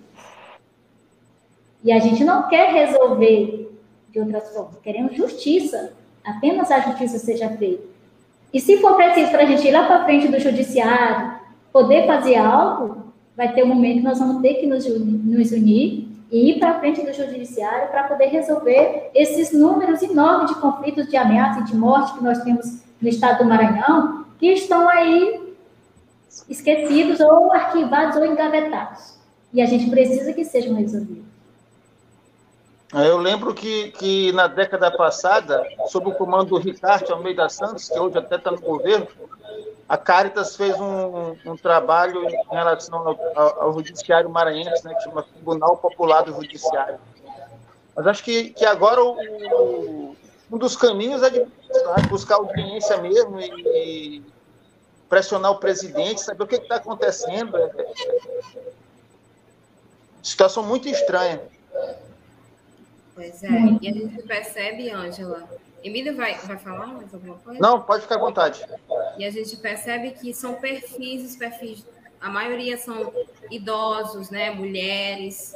E 1.82 1.90
a 1.90 1.98
gente 1.98 2.22
não 2.22 2.48
quer 2.48 2.72
resolver 2.72 3.76
de 4.10 4.20
outras 4.20 4.54
formas, 4.54 4.78
queremos 4.80 5.16
justiça, 5.16 5.92
apenas 6.24 6.70
a 6.70 6.78
justiça 6.78 7.18
seja 7.18 7.48
feita. 7.56 7.82
E 8.54 8.60
se 8.60 8.76
for 8.76 8.94
preciso 8.94 9.32
para 9.32 9.42
a 9.42 9.46
gente 9.46 9.66
ir 9.66 9.72
lá 9.72 9.86
para 9.86 10.04
frente 10.04 10.28
do 10.28 10.38
judiciário, 10.38 11.40
poder 11.72 12.06
fazer 12.06 12.36
algo, 12.36 13.12
vai 13.36 13.52
ter 13.52 13.64
um 13.64 13.68
momento 13.68 13.96
que 13.96 14.04
nós 14.04 14.20
vamos 14.20 14.40
ter 14.40 14.54
que 14.54 14.66
nos, 14.66 14.86
nos 14.86 15.50
unir 15.50 16.08
e 16.30 16.50
ir 16.50 16.60
para 16.60 16.78
frente 16.78 17.02
do 17.02 17.12
judiciário 17.12 17.88
para 17.88 18.04
poder 18.04 18.26
resolver 18.26 19.10
esses 19.14 19.52
números 19.52 20.00
enormes 20.02 20.50
de 20.50 20.60
conflitos, 20.60 21.08
de 21.08 21.16
ameaça 21.16 21.60
e 21.60 21.64
de 21.64 21.76
morte 21.76 22.14
que 22.14 22.22
nós 22.22 22.42
temos 22.44 22.82
no 23.00 23.08
estado 23.08 23.38
do 23.38 23.48
Maranhão, 23.48 24.26
que 24.38 24.46
estão 24.52 24.88
aí 24.88 25.41
esquecidos 26.48 27.20
ou 27.20 27.52
arquivados 27.52 28.16
ou 28.16 28.24
engavetados. 28.24 29.16
E 29.52 29.60
a 29.60 29.66
gente 29.66 29.90
precisa 29.90 30.32
que 30.32 30.44
sejam 30.44 30.74
resolvidos. 30.74 31.32
Eu 32.94 33.16
lembro 33.16 33.54
que, 33.54 33.90
que 33.92 34.32
na 34.32 34.46
década 34.46 34.90
passada, 34.90 35.66
sob 35.88 36.10
o 36.10 36.14
comando 36.14 36.50
do 36.50 36.58
Ricardo 36.58 37.12
Almeida 37.12 37.48
Santos, 37.48 37.88
que 37.88 37.98
hoje 37.98 38.18
até 38.18 38.36
está 38.36 38.50
no 38.50 38.60
governo, 38.60 39.06
a 39.88 39.96
Caritas 39.96 40.56
fez 40.56 40.78
um, 40.78 41.34
um 41.46 41.56
trabalho 41.56 42.28
em 42.28 42.54
relação 42.54 43.16
ao, 43.34 43.62
ao, 43.62 43.72
judiciário 43.72 44.28
maranhense, 44.28 44.84
né, 44.84 44.94
que 44.94 45.04
chama 45.04 45.22
Tribunal 45.22 45.78
Popular 45.78 46.22
do 46.22 46.34
Judiciário. 46.34 46.98
Mas 47.96 48.06
acho 48.06 48.24
que, 48.24 48.50
que 48.50 48.64
agora 48.64 49.02
o, 49.02 50.16
um 50.50 50.58
dos 50.58 50.76
caminhos 50.76 51.22
é 51.22 51.30
de 51.30 51.46
buscar 52.08 52.36
audiência 52.36 52.98
mesmo 52.98 53.40
e 53.40 54.22
pressionar 55.12 55.50
o 55.50 55.58
presidente, 55.58 56.22
saber 56.22 56.42
o 56.42 56.46
que 56.46 56.54
está 56.54 56.76
acontecendo. 56.76 57.54
É, 57.54 57.70
situação 60.22 60.62
muito 60.62 60.88
estranha. 60.88 61.38
Pois 63.14 63.42
é, 63.42 63.48
e 63.82 63.88
a 63.90 63.92
gente 63.92 64.22
percebe, 64.22 64.90
Ângela. 64.90 65.46
Emília 65.84 66.14
vai, 66.14 66.38
vai 66.38 66.56
falar 66.56 66.86
mais 66.86 67.12
alguma 67.12 67.36
coisa? 67.36 67.60
Não, 67.60 67.82
pode 67.82 68.04
ficar 68.04 68.14
à 68.14 68.18
vontade. 68.20 68.64
E 69.18 69.26
a 69.26 69.30
gente 69.30 69.54
percebe 69.58 70.12
que 70.12 70.32
são 70.32 70.54
perfis, 70.54 71.32
os 71.32 71.36
perfis, 71.36 71.84
a 72.18 72.30
maioria 72.30 72.78
são 72.78 73.12
idosos, 73.50 74.30
né, 74.30 74.50
mulheres, 74.50 75.54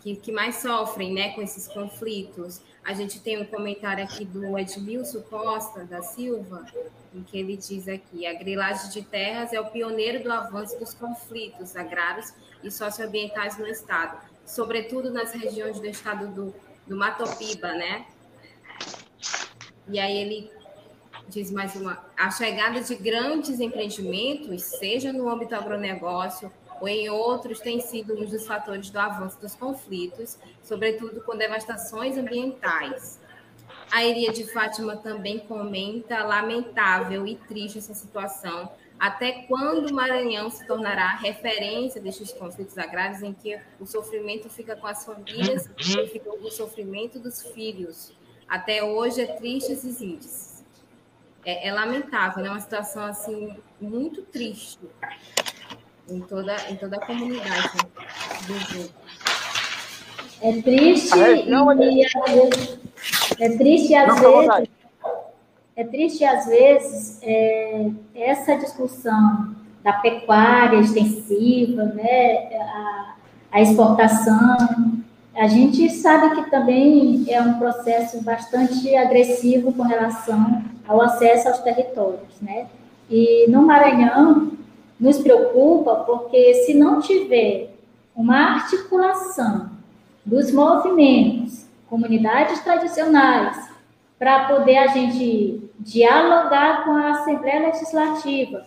que, 0.00 0.16
que 0.16 0.32
mais 0.32 0.56
sofrem 0.56 1.12
né, 1.12 1.32
com 1.32 1.42
esses 1.42 1.66
conflitos. 1.68 2.60
A 2.84 2.92
gente 2.92 3.20
tem 3.20 3.40
um 3.40 3.44
comentário 3.44 4.04
aqui 4.04 4.24
do 4.24 4.58
Edmilson 4.58 5.22
Costa 5.22 5.84
da 5.84 6.02
Silva, 6.02 6.64
em 7.14 7.22
que 7.22 7.38
ele 7.38 7.56
diz 7.56 7.88
aqui: 7.88 8.26
a 8.26 8.34
grilagem 8.34 8.90
de 8.90 9.02
terras 9.02 9.52
é 9.52 9.60
o 9.60 9.66
pioneiro 9.66 10.22
do 10.22 10.32
avanço 10.32 10.78
dos 10.78 10.94
conflitos 10.94 11.74
agrários 11.76 12.32
e 12.62 12.70
socioambientais 12.70 13.58
no 13.58 13.66
Estado, 13.66 14.18
sobretudo 14.46 15.10
nas 15.10 15.32
regiões 15.32 15.80
do 15.80 15.86
estado 15.86 16.28
do 16.28 16.54
do 16.86 16.96
Matopiba, 16.96 17.72
né? 17.72 18.06
E 19.88 19.98
aí 19.98 20.16
ele 20.16 20.50
diz 21.28 21.50
mais 21.50 21.74
uma: 21.74 22.04
a 22.16 22.30
chegada 22.30 22.80
de 22.80 22.94
grandes 22.94 23.60
empreendimentos, 23.60 24.62
seja 24.62 25.12
no 25.12 25.28
âmbito 25.28 25.54
agronegócio 25.54 26.50
ou 26.80 26.88
em 26.88 27.08
outros, 27.08 27.60
tem 27.60 27.80
sido 27.80 28.14
um 28.14 28.24
dos 28.24 28.46
fatores 28.46 28.90
do 28.90 28.98
avanço 28.98 29.40
dos 29.40 29.54
conflitos, 29.54 30.38
sobretudo 30.62 31.20
com 31.22 31.36
devastações 31.36 32.16
ambientais. 32.16 33.20
A 33.90 34.04
Iria 34.04 34.32
de 34.32 34.44
Fátima 34.52 34.96
também 34.96 35.38
comenta 35.38 36.24
lamentável 36.24 37.26
e 37.26 37.36
triste 37.36 37.78
essa 37.78 37.94
situação. 37.94 38.70
Até 38.98 39.42
quando 39.42 39.86
o 39.86 39.94
Maranhão 39.94 40.50
se 40.50 40.66
tornará 40.66 41.16
referência 41.16 42.00
destes 42.00 42.32
conflitos 42.32 42.78
agrários 42.78 43.22
em 43.22 43.32
que 43.32 43.60
o 43.78 43.86
sofrimento 43.86 44.48
fica 44.48 44.74
com 44.74 44.86
as 44.86 45.04
famílias 45.04 45.68
e 45.78 46.06
fica 46.08 46.30
com 46.30 46.46
o 46.46 46.50
sofrimento 46.50 47.18
dos 47.18 47.42
filhos? 47.42 48.12
Até 48.48 48.82
hoje 48.82 49.20
é 49.20 49.26
triste 49.26 49.72
esses 49.72 50.00
índices. 50.00 50.64
É, 51.44 51.68
é 51.68 51.72
lamentável, 51.72 52.40
é 52.40 52.42
né? 52.42 52.50
uma 52.50 52.60
situação 52.60 53.04
assim 53.04 53.56
muito 53.80 54.22
triste 54.22 54.80
em 56.08 56.20
toda, 56.20 56.56
em 56.70 56.76
toda 56.76 56.96
a 56.96 57.06
comunidade 57.06 57.76
do 58.46 58.90
É 60.42 60.62
triste 60.62 61.16
e, 61.16 62.00
e, 62.00 62.06
às 62.06 62.32
vezes, 62.32 62.78
é 63.38 63.48
triste 63.56 63.94
às 63.94 64.20
não, 64.20 64.40
vezes 64.40 64.68
é 65.76 65.84
triste 65.84 66.24
às 66.24 66.46
vezes 66.46 67.18
é, 67.22 67.90
essa 68.14 68.56
discussão 68.56 69.54
da 69.84 69.92
pecuária 69.92 70.78
extensiva, 70.80 71.84
né, 71.84 72.48
a, 72.56 73.14
a 73.52 73.60
exportação. 73.60 74.96
A 75.36 75.46
gente 75.46 75.90
sabe 75.90 76.34
que 76.34 76.50
também 76.50 77.26
é 77.28 77.40
um 77.42 77.58
processo 77.58 78.22
bastante 78.22 78.96
agressivo 78.96 79.72
com 79.72 79.82
relação 79.82 80.64
ao 80.88 81.02
acesso 81.02 81.48
aos 81.48 81.58
territórios, 81.58 82.40
né? 82.40 82.66
E 83.10 83.46
no 83.48 83.62
Maranhão 83.62 84.52
nos 84.98 85.18
preocupa 85.18 85.96
porque 86.06 86.54
se 86.64 86.74
não 86.74 87.00
tiver 87.00 87.74
uma 88.14 88.54
articulação 88.54 89.70
dos 90.24 90.50
movimentos, 90.50 91.66
comunidades 91.88 92.60
tradicionais, 92.60 93.70
para 94.18 94.46
poder 94.48 94.78
a 94.78 94.86
gente 94.88 95.70
dialogar 95.78 96.84
com 96.84 96.92
a 96.92 97.10
Assembleia 97.10 97.68
Legislativa, 97.68 98.66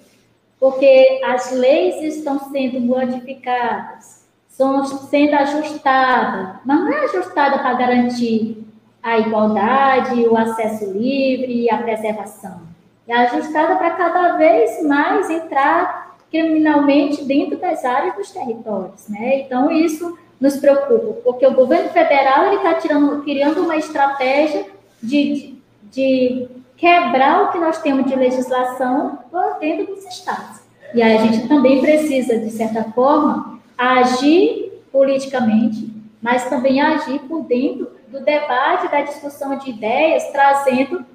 porque 0.60 1.22
as 1.26 1.52
leis 1.52 2.16
estão 2.16 2.40
sendo 2.52 2.80
modificadas, 2.80 4.26
estão 4.50 4.86
sendo 4.86 5.34
ajustadas, 5.36 6.58
mas 6.66 6.80
não 6.80 6.94
é 6.94 7.06
ajustada 7.06 7.60
para 7.60 7.74
garantir 7.74 8.64
a 9.02 9.18
igualdade, 9.18 10.28
o 10.28 10.38
acesso 10.38 10.92
livre 10.92 11.64
e 11.64 11.72
a 11.72 11.78
preservação. 11.78 12.62
É 13.08 13.16
ajustada 13.16 13.76
para 13.78 13.92
cada 13.92 14.38
vez 14.38 14.84
mais 14.84 15.30
entrar 15.30 15.99
criminalmente 16.30 17.24
dentro 17.24 17.58
das 17.58 17.84
áreas 17.84 18.16
dos 18.16 18.32
territórios, 18.32 19.08
né? 19.10 19.42
Então 19.42 19.72
isso 19.72 20.18
nos 20.40 20.58
preocupa, 20.58 21.22
porque 21.24 21.46
o 21.46 21.54
governo 21.54 21.90
federal 21.90 22.46
ele 22.46 22.58
está 22.58 22.74
criando 22.76 23.62
uma 23.62 23.76
estratégia 23.76 24.66
de, 25.02 25.56
de 25.84 26.48
quebrar 26.78 27.44
o 27.44 27.52
que 27.52 27.58
nós 27.58 27.82
temos 27.82 28.06
de 28.06 28.16
legislação 28.16 29.20
dentro 29.60 29.94
dos 29.94 30.06
estados. 30.06 30.62
E 30.94 31.02
aí 31.02 31.18
a 31.18 31.22
gente 31.22 31.48
também 31.48 31.82
precisa, 31.82 32.40
de 32.40 32.50
certa 32.52 32.86
forma, 32.92 33.60
agir 33.78 34.82
politicamente, 34.92 35.94
mas 36.22 36.50
também 36.50 36.82
agir 36.82 37.20
por 37.20 37.44
dentro 37.44 37.92
do 38.08 38.22
debate, 38.22 38.90
da 38.90 39.02
discussão 39.02 39.58
de 39.58 39.70
ideias, 39.70 40.32
trazendo 40.32 41.06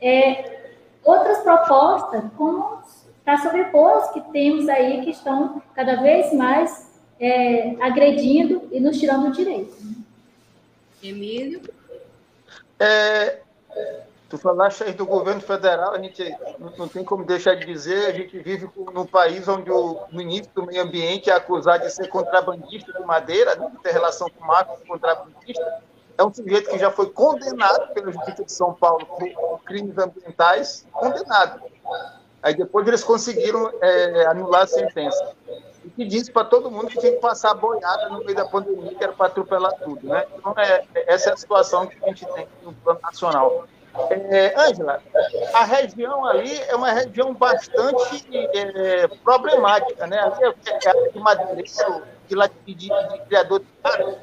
é, 0.00 0.62
outras 1.02 1.38
propostas, 1.38 2.22
como 2.36 2.78
para 3.24 3.38
sobrepor 3.38 3.92
as 3.98 4.12
que 4.12 4.20
temos 4.32 4.68
aí, 4.68 5.02
que 5.02 5.10
estão 5.10 5.62
cada 5.74 5.96
vez 5.96 6.32
mais 6.32 6.90
é, 7.18 7.76
agredindo 7.80 8.68
e 8.70 8.80
nos 8.80 8.98
tirando 8.98 9.28
o 9.28 9.32
direito. 9.32 9.74
Emílio? 11.02 11.60
É, 12.78 13.40
Tu 14.34 14.38
falaste 14.38 14.82
aí 14.82 14.92
do 14.92 15.06
governo 15.06 15.40
federal, 15.40 15.94
a 15.94 15.98
gente 15.98 16.36
não 16.76 16.88
tem 16.88 17.04
como 17.04 17.24
deixar 17.24 17.54
de 17.54 17.64
dizer, 17.64 18.06
a 18.06 18.12
gente 18.12 18.36
vive 18.38 18.68
num 18.92 19.06
país 19.06 19.46
onde 19.46 19.70
o 19.70 20.00
ministro 20.10 20.62
do 20.62 20.66
Meio 20.66 20.82
Ambiente 20.82 21.30
é 21.30 21.34
acusado 21.34 21.84
de 21.84 21.92
ser 21.92 22.08
contrabandista 22.08 22.92
de 22.92 23.06
madeira, 23.06 23.54
né, 23.54 23.70
de 23.70 23.78
ter 23.78 23.92
relação 23.92 24.28
com 24.28 24.44
máfia 24.44 24.76
contrabandista. 24.88 25.82
É 26.18 26.24
um 26.24 26.34
sujeito 26.34 26.68
que 26.68 26.78
já 26.78 26.90
foi 26.90 27.10
condenado 27.10 27.94
pela 27.94 28.10
Justiça 28.10 28.44
de 28.44 28.52
São 28.52 28.74
Paulo 28.74 29.06
por 29.06 29.60
crimes 29.62 29.96
ambientais, 29.98 30.84
condenado. 30.92 31.62
Aí 32.44 32.54
depois 32.54 32.86
eles 32.86 33.02
conseguiram 33.02 33.72
é, 33.80 34.26
anular 34.26 34.64
a 34.64 34.66
sentença. 34.66 35.32
E 35.82 35.88
que 35.88 36.04
disse 36.04 36.30
para 36.30 36.44
todo 36.44 36.70
mundo 36.70 36.88
que 36.88 36.98
tinha 36.98 37.12
que 37.12 37.18
passar 37.18 37.54
boiada 37.54 38.10
no 38.10 38.18
meio 38.18 38.34
da 38.34 38.44
pandemia, 38.44 38.94
que 38.94 39.02
era 39.02 39.14
para 39.14 39.26
atropelar 39.26 39.72
tudo. 39.82 40.06
Né? 40.06 40.26
Então, 40.36 40.54
é, 40.58 40.84
essa 41.06 41.30
é 41.30 41.32
a 41.32 41.36
situação 41.38 41.86
que 41.86 41.96
a 42.04 42.08
gente 42.08 42.26
tem 42.26 42.46
no 42.62 42.74
plano 42.74 43.00
nacional. 43.02 43.66
É, 44.10 44.52
Ângela, 44.58 45.00
é, 45.14 45.56
a 45.56 45.64
região 45.64 46.26
ali 46.26 46.52
é 46.68 46.76
uma 46.76 46.92
região 46.92 47.32
bastante 47.32 48.26
é, 48.52 49.06
problemática, 49.22 50.06
né? 50.06 50.18
Ali 50.18 50.44
é, 50.44 50.88
é 50.88 51.08
de 51.10 51.18
madeireiro, 51.18 51.62
de, 52.28 52.36
de, 52.66 52.74
de, 52.74 52.88
de 52.88 53.20
criador 53.26 53.60
de 53.60 53.66
gado. 53.82 54.18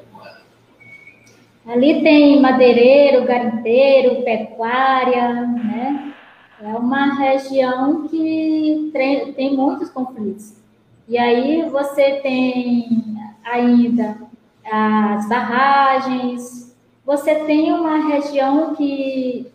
Ali 1.66 2.02
tem 2.02 2.40
madeireiro, 2.40 3.24
garimpeiro, 3.24 4.22
pecuária, 4.22 5.32
né? 5.32 6.12
É 6.64 6.74
uma 6.76 7.14
região 7.14 8.06
que 8.06 8.90
tem 8.92 9.56
muitos 9.56 9.90
conflitos. 9.90 10.54
E 11.08 11.18
aí 11.18 11.68
você 11.68 12.20
tem 12.22 13.18
ainda 13.44 14.16
as 14.64 15.28
barragens, 15.28 16.72
você 17.04 17.34
tem 17.46 17.72
uma 17.72 18.06
região 18.06 18.76
que 18.76 19.50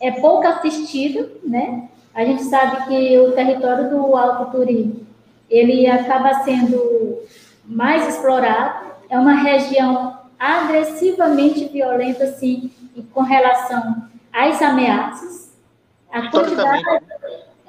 é 0.00 0.10
pouco 0.10 0.46
assistido, 0.48 1.32
né? 1.44 1.90
A 2.14 2.24
gente 2.24 2.44
sabe 2.44 2.86
que 2.86 3.18
o 3.18 3.32
território 3.32 3.90
do 3.90 4.16
Alto 4.16 4.52
Turi, 4.52 5.06
ele 5.50 5.86
acaba 5.86 6.42
sendo 6.44 7.20
mais 7.66 8.08
explorado, 8.08 8.86
é 9.10 9.18
uma 9.18 9.34
região 9.34 10.18
agressivamente 10.38 11.66
violenta, 11.68 12.24
assim, 12.24 12.70
com 13.12 13.20
relação 13.20 14.02
às 14.32 14.62
ameaças. 14.62 15.39
A 16.12 16.28
quantidade, 16.30 16.84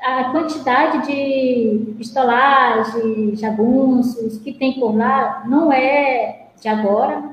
a 0.01 0.23
quantidade 0.31 1.05
de 1.05 1.93
pistolagem, 1.97 3.35
jagunços 3.35 4.37
que 4.39 4.51
tem 4.51 4.79
por 4.79 4.95
lá 4.95 5.43
não 5.45 5.71
é 5.71 6.47
de 6.59 6.67
agora. 6.67 7.23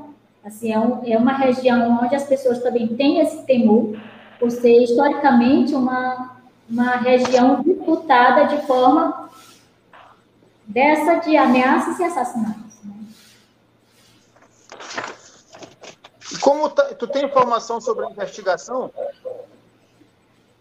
Assim, 0.44 0.72
é, 0.72 0.78
um, 0.78 1.02
é 1.04 1.16
uma 1.16 1.32
região 1.32 1.98
onde 2.02 2.14
as 2.14 2.24
pessoas 2.24 2.62
também 2.62 2.88
têm 2.88 3.20
esse 3.20 3.44
temor 3.44 3.98
por 4.38 4.50
ser 4.50 4.82
historicamente 4.82 5.74
uma, 5.74 6.36
uma 6.68 6.96
região 6.96 7.62
disputada 7.62 8.44
de 8.44 8.66
forma 8.66 9.30
dessa 10.66 11.16
de 11.16 11.36
ameaças 11.36 11.98
e 11.98 12.04
assassinatos. 12.04 12.78
Né? 12.84 12.94
Como 16.40 16.68
tá, 16.68 16.84
tu 16.94 17.06
tem 17.06 17.24
informação 17.24 17.80
sobre 17.80 18.06
a 18.06 18.10
investigação? 18.10 18.90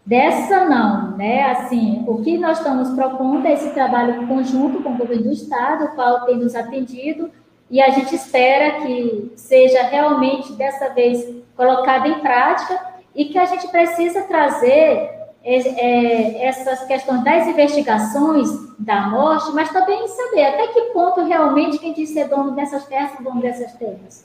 Dessa 0.08 0.64
não, 0.64 1.18
né? 1.18 1.42
Assim, 1.50 2.02
o 2.08 2.22
que 2.22 2.38
nós 2.38 2.56
estamos 2.56 2.88
propondo 2.94 3.46
é 3.46 3.52
esse 3.52 3.68
trabalho 3.74 4.26
conjunto 4.26 4.82
com 4.82 4.94
o 4.94 4.96
governo 4.96 5.24
do 5.24 5.32
estado, 5.32 5.84
o 5.84 5.88
qual 5.88 6.24
tem 6.24 6.38
nos 6.38 6.54
atendido, 6.54 7.30
e 7.70 7.78
a 7.78 7.90
gente 7.90 8.14
espera 8.14 8.80
que 8.80 9.30
seja 9.36 9.82
realmente 9.82 10.54
dessa 10.54 10.88
vez 10.94 11.28
colocado 11.54 12.06
em 12.06 12.20
prática 12.20 12.80
e 13.14 13.26
que 13.26 13.36
a 13.36 13.44
gente 13.44 13.68
precisa 13.68 14.22
trazer 14.22 15.10
é, 15.44 15.58
é, 15.68 16.46
essas 16.46 16.84
questões 16.84 17.22
das 17.22 17.46
investigações 17.46 18.48
da 18.78 19.10
morte, 19.10 19.52
mas 19.52 19.70
também 19.70 20.08
saber 20.08 20.46
até 20.46 20.68
que 20.68 20.80
ponto 20.94 21.22
realmente 21.22 21.78
quem 21.78 21.92
diz 21.92 22.08
ser 22.08 22.28
dono 22.28 22.52
dessas 22.52 22.86
terras 22.86 23.10
é 23.20 23.22
dono 23.22 23.42
dessas 23.42 23.74
terras. 23.74 24.24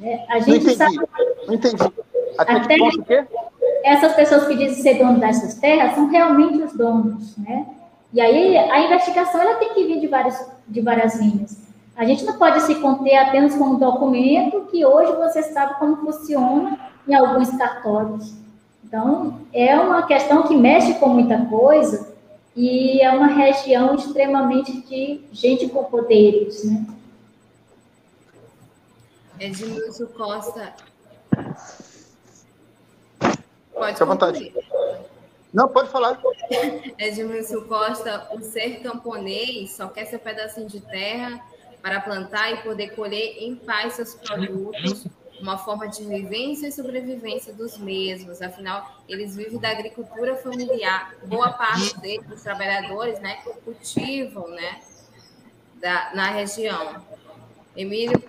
É, 0.00 0.24
a 0.28 0.38
gente 0.38 0.50
não 0.50 0.56
entendi, 0.56 0.76
sabe. 0.76 1.00
Não 1.48 1.54
entendi. 1.54 1.92
Até, 2.38 2.52
até 2.52 2.74
que 2.74 2.78
ponto 2.78 3.02
quê? 3.02 3.24
Essas 3.84 4.14
pessoas 4.14 4.46
que 4.46 4.56
dizem 4.56 4.82
ser 4.82 4.98
dono 4.98 5.18
dessas 5.18 5.54
terras 5.54 5.94
são 5.94 6.08
realmente 6.08 6.62
os 6.62 6.72
donos, 6.72 7.36
né? 7.36 7.66
E 8.12 8.20
aí 8.20 8.56
a 8.56 8.80
investigação 8.80 9.40
ela 9.40 9.56
tem 9.56 9.72
que 9.74 9.84
vir 9.84 10.00
de 10.00 10.08
várias, 10.08 10.50
de 10.66 10.80
várias 10.80 11.18
linhas. 11.20 11.58
A 11.96 12.04
gente 12.04 12.24
não 12.24 12.38
pode 12.38 12.62
se 12.62 12.74
conter 12.76 13.16
apenas 13.16 13.54
com 13.54 13.64
um 13.64 13.78
documento 13.78 14.66
que 14.70 14.84
hoje 14.84 15.12
você 15.12 15.42
sabe 15.42 15.78
como 15.78 15.96
funciona 15.96 16.78
em 17.06 17.14
alguns 17.14 17.50
cartórios. 17.56 18.34
Então, 18.84 19.40
é 19.52 19.78
uma 19.78 20.02
questão 20.02 20.42
que 20.44 20.56
mexe 20.56 20.94
com 20.94 21.10
muita 21.10 21.44
coisa 21.46 22.12
e 22.56 23.00
é 23.00 23.10
uma 23.10 23.28
região 23.28 23.94
extremamente 23.94 24.80
de 24.80 25.20
gente 25.30 25.68
com 25.68 25.84
poderes, 25.84 26.64
né? 26.64 26.86
Edmilson 29.38 30.06
Costa. 30.06 30.74
Pode 33.80 33.92
Fique 33.92 34.02
à 34.02 34.06
vontade. 34.06 34.54
Não, 35.54 35.66
pode 35.68 35.88
falar. 35.88 36.20
Edmilson 36.98 37.62
Costa, 37.62 38.28
o 38.30 38.42
ser 38.42 38.82
camponês 38.82 39.72
só 39.72 39.88
quer 39.88 40.04
seu 40.04 40.18
pedacinho 40.18 40.68
de 40.68 40.80
terra 40.82 41.42
para 41.80 41.98
plantar 41.98 42.52
e 42.52 42.56
poder 42.58 42.94
colher 42.94 43.42
em 43.42 43.56
paz 43.56 43.94
seus 43.94 44.14
produtos 44.14 45.06
uma 45.40 45.56
forma 45.56 45.88
de 45.88 46.04
vivência 46.04 46.66
e 46.66 46.72
sobrevivência 46.72 47.54
dos 47.54 47.78
mesmos. 47.78 48.42
Afinal, 48.42 49.02
eles 49.08 49.34
vivem 49.34 49.58
da 49.58 49.70
agricultura 49.70 50.36
familiar. 50.36 51.14
Boa 51.24 51.50
parte 51.50 51.98
deles, 52.00 52.26
dos 52.26 52.42
trabalhadores, 52.42 53.18
né, 53.20 53.38
cultivam, 53.64 54.46
né, 54.48 54.82
da, 55.76 56.14
na 56.14 56.30
região. 56.30 57.02
Emílio? 57.74 58.22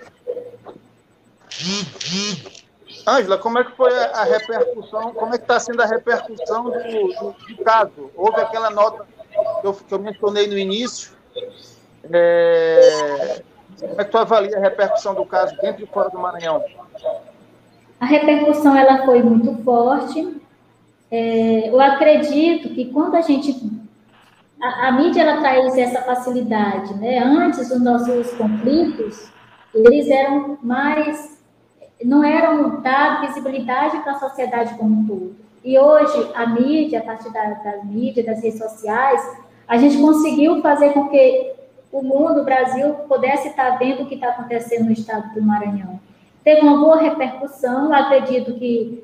Ângela, 3.08 3.38
como 3.38 3.60
é 3.60 3.64
que 3.64 3.72
foi 3.72 3.92
a 3.92 4.24
repercussão, 4.24 5.14
como 5.14 5.34
é 5.34 5.38
que 5.38 5.44
está 5.44 5.60
sendo 5.60 5.82
a 5.82 5.86
repercussão 5.86 6.66
do, 6.66 6.72
do, 6.72 7.36
do, 7.48 7.64
caso? 7.64 8.12
Houve 8.16 8.42
aquela 8.42 8.70
nota 8.70 9.06
que 9.62 9.68
eu, 9.68 9.74
que 9.74 9.94
eu 9.94 10.00
mencionei 10.00 10.48
no 10.48 10.58
início. 10.58 11.12
É, 12.12 13.42
como 13.80 14.02
é 14.02 14.04
que 14.04 14.12
tu 14.12 14.18
avalia 14.18 14.58
a 14.58 14.60
repercussão 14.60 15.16
do 15.16 15.26
caso 15.26 15.56
dentro 15.62 15.84
e 15.84 15.88
fora 15.88 16.10
do 16.10 16.20
Maranhão? 16.20 16.64
A 18.00 18.06
repercussão 18.06 18.76
ela 18.76 19.06
foi 19.06 19.24
muito 19.24 19.64
forte. 19.64 20.42
É, 21.10 21.70
eu 21.70 21.80
acredito 21.80 22.70
que 22.70 22.86
quando 22.92 23.16
a 23.16 23.22
gente 23.22 23.54
a, 24.62 24.88
a, 24.88 24.92
mídia 24.92 25.22
ela 25.22 25.40
traz 25.40 25.78
essa 25.78 26.02
facilidade, 26.04 26.94
né? 26.96 27.20
Antes 27.20 27.70
dos 27.70 27.82
nossos 27.82 28.32
conflitos, 28.34 29.30
eles 29.74 30.08
eram 30.10 30.58
mais 30.62 31.41
não 32.04 32.24
eram 32.24 32.82
dado 32.82 33.28
visibilidade 33.28 33.98
para 34.00 34.14
a 34.14 34.20
sociedade 34.20 34.74
como 34.76 35.02
um 35.02 35.08
todo. 35.08 35.36
E 35.64 35.78
hoje 35.78 36.32
a 36.34 36.46
mídia, 36.48 37.00
a 37.00 37.04
partir 37.04 37.32
da, 37.32 37.44
da 37.44 37.84
mídia, 37.84 38.24
das 38.24 38.42
redes 38.42 38.60
sociais, 38.60 39.22
a 39.68 39.78
gente 39.78 40.02
conseguiu 40.02 40.62
fazer 40.62 40.94
com 40.94 41.08
que 41.08 41.54
o 41.92 42.02
mundo, 42.02 42.42
o 42.42 42.46
Brasil, 42.46 42.94
pudesse 43.08 43.50
estar 43.50 43.78
vendo 43.78 44.04
o 44.04 44.06
que 44.06 44.16
está 44.16 44.30
acontecendo 44.30 44.86
no 44.86 44.92
estado 44.92 45.34
do 45.34 45.42
Maranhão. 45.42 46.00
Teve 46.44 46.62
uma 46.62 46.78
boa 46.78 46.98
repercussão, 46.98 47.94
acredito 47.94 48.54
que 48.54 49.04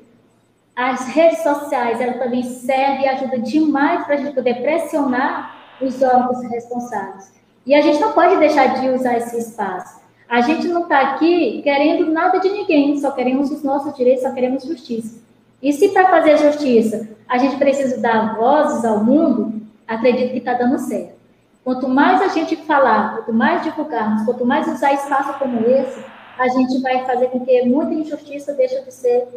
as 0.74 1.08
redes 1.08 1.42
sociais, 1.42 2.00
ela 2.00 2.14
também 2.14 2.42
serve 2.42 3.02
e 3.02 3.08
ajuda 3.08 3.38
demais 3.38 4.04
para 4.04 4.14
a 4.14 4.18
gente 4.18 4.34
poder 4.34 4.62
pressionar 4.62 5.56
os 5.80 6.02
órgãos 6.02 6.42
responsáveis. 6.50 7.32
E 7.66 7.74
a 7.74 7.80
gente 7.80 8.00
não 8.00 8.12
pode 8.12 8.36
deixar 8.36 8.80
de 8.80 8.88
usar 8.88 9.18
esse 9.18 9.38
espaço. 9.38 10.00
A 10.28 10.42
gente 10.42 10.68
não 10.68 10.82
está 10.82 11.00
aqui 11.00 11.62
querendo 11.62 12.10
nada 12.10 12.38
de 12.38 12.50
ninguém, 12.50 13.00
só 13.00 13.10
queremos 13.10 13.50
os 13.50 13.62
nossos 13.62 13.94
direitos, 13.94 14.22
só 14.22 14.32
queremos 14.32 14.64
justiça. 14.64 15.18
E 15.62 15.72
se 15.72 15.88
para 15.88 16.08
fazer 16.08 16.36
justiça 16.38 17.08
a 17.26 17.38
gente 17.38 17.56
precisa 17.56 18.00
dar 18.00 18.36
vozes 18.36 18.84
ao 18.84 19.02
mundo, 19.02 19.60
acredito 19.86 20.32
que 20.32 20.38
está 20.38 20.54
dando 20.54 20.78
certo. 20.78 21.18
Quanto 21.64 21.88
mais 21.88 22.22
a 22.22 22.28
gente 22.28 22.56
falar, 22.56 23.16
quanto 23.16 23.32
mais 23.32 23.62
divulgarmos, 23.62 24.24
quanto 24.24 24.44
mais 24.44 24.66
usar 24.66 24.92
espaço 24.94 25.38
como 25.38 25.66
esse, 25.66 26.02
a 26.38 26.48
gente 26.48 26.80
vai 26.80 27.04
fazer 27.04 27.26
com 27.28 27.44
que 27.44 27.62
muita 27.66 27.92
injustiça 27.92 28.54
deixe 28.54 28.80
de 28.82 28.94
ser, 28.94 29.28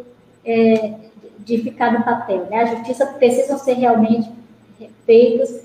é, 0.44 0.94
de 1.38 1.58
ficar 1.58 1.92
no 1.92 2.04
papel. 2.04 2.46
Né? 2.48 2.62
A 2.62 2.66
justiça 2.66 3.04
precisa 3.06 3.58
ser 3.58 3.74
realmente 3.74 4.30
feitas 5.04 5.62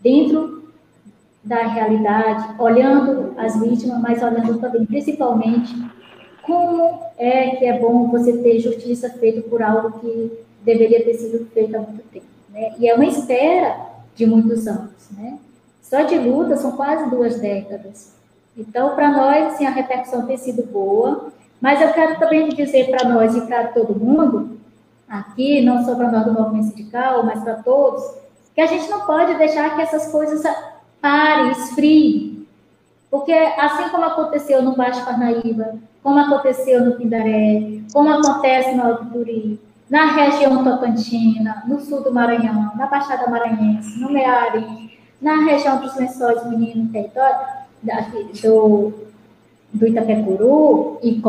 dentro 0.00 0.59
da 1.42 1.66
realidade, 1.66 2.54
olhando 2.58 3.34
as 3.38 3.58
vítimas, 3.60 4.00
mas 4.00 4.22
olhando 4.22 4.58
também, 4.58 4.84
principalmente, 4.84 5.74
como 6.42 7.00
é 7.16 7.56
que 7.56 7.64
é 7.64 7.78
bom 7.78 8.08
você 8.08 8.36
ter 8.38 8.58
justiça 8.58 9.10
feita 9.10 9.40
por 9.48 9.62
algo 9.62 9.98
que 10.00 10.38
deveria 10.62 11.04
ter 11.04 11.14
sido 11.14 11.46
feito 11.46 11.76
há 11.76 11.80
muito 11.80 12.02
tempo. 12.10 12.26
Né? 12.50 12.74
E 12.78 12.88
é 12.88 12.94
uma 12.94 13.06
espera 13.06 13.76
de 14.14 14.26
muitos 14.26 14.66
anos. 14.66 15.10
Né? 15.16 15.38
Só 15.80 16.02
de 16.02 16.18
luta 16.18 16.56
são 16.56 16.72
quase 16.72 17.08
duas 17.10 17.40
décadas. 17.40 18.14
Então, 18.56 18.94
para 18.94 19.10
nós, 19.10 19.54
assim, 19.54 19.66
a 19.66 19.70
repercussão 19.70 20.26
tem 20.26 20.36
sido 20.36 20.62
boa, 20.64 21.32
mas 21.60 21.80
eu 21.80 21.92
quero 21.92 22.18
também 22.18 22.48
dizer 22.48 22.90
para 22.90 23.08
nós 23.08 23.34
e 23.34 23.40
para 23.42 23.68
todo 23.68 23.98
mundo, 23.98 24.58
aqui, 25.08 25.62
não 25.62 25.84
só 25.84 25.94
para 25.94 26.10
nós 26.10 26.24
do 26.24 26.32
movimento 26.32 26.68
sindical, 26.68 27.24
mas 27.24 27.42
para 27.42 27.54
todos, 27.54 28.02
que 28.54 28.60
a 28.60 28.66
gente 28.66 28.90
não 28.90 29.06
pode 29.06 29.34
deixar 29.34 29.74
que 29.74 29.82
essas 29.82 30.10
coisas 30.10 30.42
parem, 31.00 31.52
esfriem. 31.52 32.46
Porque 33.10 33.32
assim 33.32 33.88
como 33.88 34.04
aconteceu 34.04 34.62
no 34.62 34.76
Baixo 34.76 35.04
Parnaíba, 35.04 35.74
como 36.02 36.18
aconteceu 36.18 36.84
no 36.84 36.92
Pindaré, 36.92 37.80
como 37.92 38.08
acontece 38.10 38.72
no 38.72 38.84
Alto 38.84 39.06
Turi, 39.06 39.60
na 39.88 40.12
região 40.12 40.62
Tocantina, 40.62 41.64
no 41.66 41.80
sul 41.80 42.02
do 42.02 42.12
Maranhão, 42.12 42.72
na 42.76 42.86
Baixada 42.86 43.28
Maranhense, 43.28 43.98
no 44.00 44.12
Mearim, 44.12 44.90
na 45.20 45.44
região 45.44 45.80
dos 45.80 45.96
lençóis 45.96 46.48
meninos 46.48 46.92
território 46.92 47.60
do, 48.42 48.92
do 49.72 49.86
Itapecuru, 49.86 50.98
e 51.02 51.20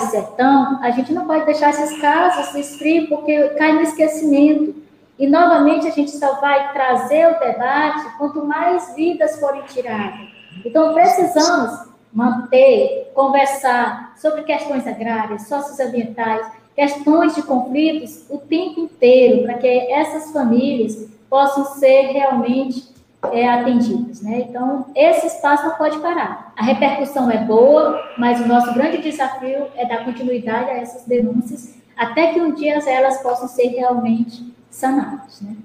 Sertão, 0.00 0.78
a 0.82 0.90
gente 0.90 1.12
não 1.12 1.26
pode 1.26 1.46
deixar 1.46 1.70
esses 1.70 1.98
casos 1.98 2.46
se 2.46 2.60
esfriar, 2.60 3.08
porque 3.08 3.48
cai 3.50 3.72
no 3.72 3.80
esquecimento. 3.80 4.85
E, 5.18 5.26
novamente, 5.26 5.86
a 5.86 5.90
gente 5.90 6.10
só 6.10 6.34
vai 6.40 6.72
trazer 6.72 7.26
o 7.26 7.38
debate 7.38 8.16
quanto 8.18 8.44
mais 8.44 8.94
vidas 8.94 9.40
forem 9.40 9.62
tiradas. 9.62 10.28
Então, 10.64 10.92
precisamos 10.92 11.88
manter, 12.12 13.12
conversar 13.14 14.14
sobre 14.16 14.42
questões 14.42 14.86
agrárias, 14.86 15.48
socioambientais, 15.48 16.46
questões 16.74 17.34
de 17.34 17.42
conflitos 17.42 18.24
o 18.28 18.38
tempo 18.38 18.80
inteiro, 18.80 19.44
para 19.44 19.54
que 19.54 19.66
essas 19.66 20.32
famílias 20.32 21.08
possam 21.28 21.64
ser 21.64 22.12
realmente 22.12 22.94
é, 23.32 23.48
atendidas. 23.48 24.20
Né? 24.22 24.46
Então, 24.48 24.86
esse 24.94 25.26
espaço 25.26 25.66
não 25.66 25.76
pode 25.76 25.98
parar. 25.98 26.52
A 26.56 26.62
repercussão 26.62 27.30
é 27.30 27.38
boa, 27.38 28.02
mas 28.18 28.40
o 28.40 28.46
nosso 28.46 28.72
grande 28.74 28.98
desafio 28.98 29.66
é 29.76 29.86
dar 29.86 30.04
continuidade 30.04 30.70
a 30.70 30.76
essas 30.76 31.04
denúncias 31.04 31.76
até 31.96 32.34
que 32.34 32.40
um 32.40 32.52
dia 32.52 32.78
elas 32.86 33.22
possam 33.22 33.48
ser 33.48 33.68
realmente 33.68 34.54
sanadas. 34.70 35.40
Né? 35.40 35.56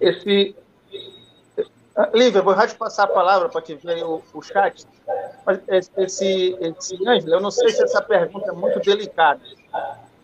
Esse... 0.00 0.54
Lívia, 2.14 2.40
vou 2.40 2.54
te 2.66 2.74
passar 2.76 3.04
a 3.04 3.08
palavra 3.08 3.48
para 3.48 3.60
que 3.60 3.74
veja 3.74 4.06
o, 4.06 4.22
o 4.32 4.42
chat. 4.42 4.86
Mas 5.44 5.60
esse, 5.96 6.56
esse, 6.60 6.98
Ângela, 7.06 7.36
eu 7.36 7.40
não 7.40 7.50
sei 7.50 7.70
se 7.70 7.82
essa 7.82 8.00
pergunta 8.00 8.50
é 8.50 8.52
muito 8.52 8.78
delicada, 8.80 9.40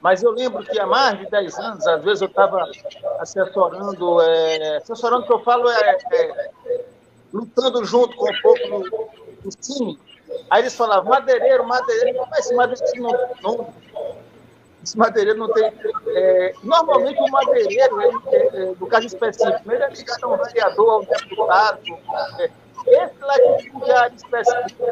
mas 0.01 0.23
eu 0.23 0.31
lembro 0.31 0.65
que 0.65 0.79
há 0.79 0.87
mais 0.87 1.19
de 1.19 1.27
10 1.27 1.59
anos, 1.59 1.87
às 1.87 2.03
vezes 2.03 2.23
eu 2.23 2.29
estava 2.29 2.71
assessorando, 3.19 4.21
é, 4.23 4.77
assessorando 4.77 5.27
que 5.27 5.33
eu 5.33 5.41
falo 5.41 5.69
é, 5.69 5.99
é, 6.13 6.51
lutando 7.33 7.85
junto 7.85 8.17
com 8.17 8.31
um 8.31 8.41
pouco 8.41 8.69
do, 8.69 9.09
do 9.43 9.51
time. 9.61 9.99
Aí 10.51 10.63
eles 10.63 10.75
falavam, 10.75 11.11
madeireiro, 11.11 11.67
madeireiro, 11.67 12.25
mas 12.31 12.47
esse 12.47 12.55
madeireiro 12.55 13.03
não, 13.03 13.13
não, 13.43 13.75
esse 14.87 14.97
madeireiro 14.97 15.39
não 15.41 15.53
tem. 15.53 15.73
É, 16.07 16.55
normalmente 16.63 17.21
o 17.21 17.29
madeireiro, 17.29 18.01
ele, 18.03 18.19
é, 18.29 18.47
é 18.47 18.75
no 18.79 18.87
caso 18.87 19.07
específico, 19.07 19.73
ele 19.73 19.83
é 19.83 19.91
ligado 19.91 20.25
a 20.25 20.29
um 20.29 20.37
vereador, 20.37 20.91
a 20.91 20.97
um 20.99 21.05
deputado. 21.05 21.81
É, 22.39 22.51
esse 22.87 23.15
latifundiário 23.21 24.15
específico 24.15 24.85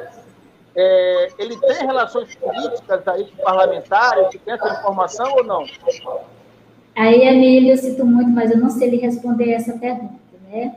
é, 0.77 1.29
ele 1.39 1.57
tem 1.57 1.87
relações 1.87 2.35
políticas 2.35 3.07
aí 3.07 3.25
com 3.25 3.45
parlamentares, 3.45 4.29
que 4.31 4.39
tem 4.39 4.55
essa 4.55 4.69
informação 4.69 5.33
ou 5.33 5.45
não? 5.45 5.65
Aí, 6.97 7.23
Emílio, 7.23 7.71
eu 7.71 7.77
sinto 7.77 8.05
muito, 8.05 8.31
mas 8.31 8.51
eu 8.51 8.59
não 8.59 8.71
sei 8.71 8.91
lhe 8.91 8.97
responder 8.97 9.53
essa 9.53 9.79
pergunta, 9.79 10.19
né? 10.51 10.75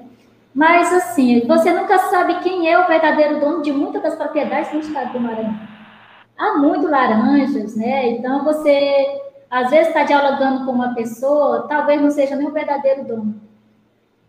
Mas, 0.54 0.94
assim, 0.94 1.48
você 1.48 1.72
nunca 1.72 1.98
sabe 2.10 2.40
quem 2.42 2.72
é 2.72 2.80
o 2.80 2.88
verdadeiro 2.88 3.40
dono 3.40 3.64
de 3.64 3.72
muitas 3.72 4.02
das 4.02 4.16
propriedades 4.16 4.72
do 4.72 4.80
estado 4.80 5.14
do 5.14 5.20
Maranhão. 5.20 5.77
Há 6.38 6.58
muito 6.58 6.88
laranjas, 6.88 7.76
né? 7.76 8.10
Então, 8.10 8.43
você, 8.43 9.21
às 9.50 9.69
vezes, 9.69 9.88
está 9.88 10.04
dialogando 10.04 10.65
com 10.65 10.71
uma 10.71 10.93
pessoa, 10.93 11.67
talvez 11.67 12.02
não 12.02 12.12
seja 12.12 12.36
nem 12.36 12.47
o 12.47 12.52
verdadeiro 12.52 13.06
dono. 13.06 13.41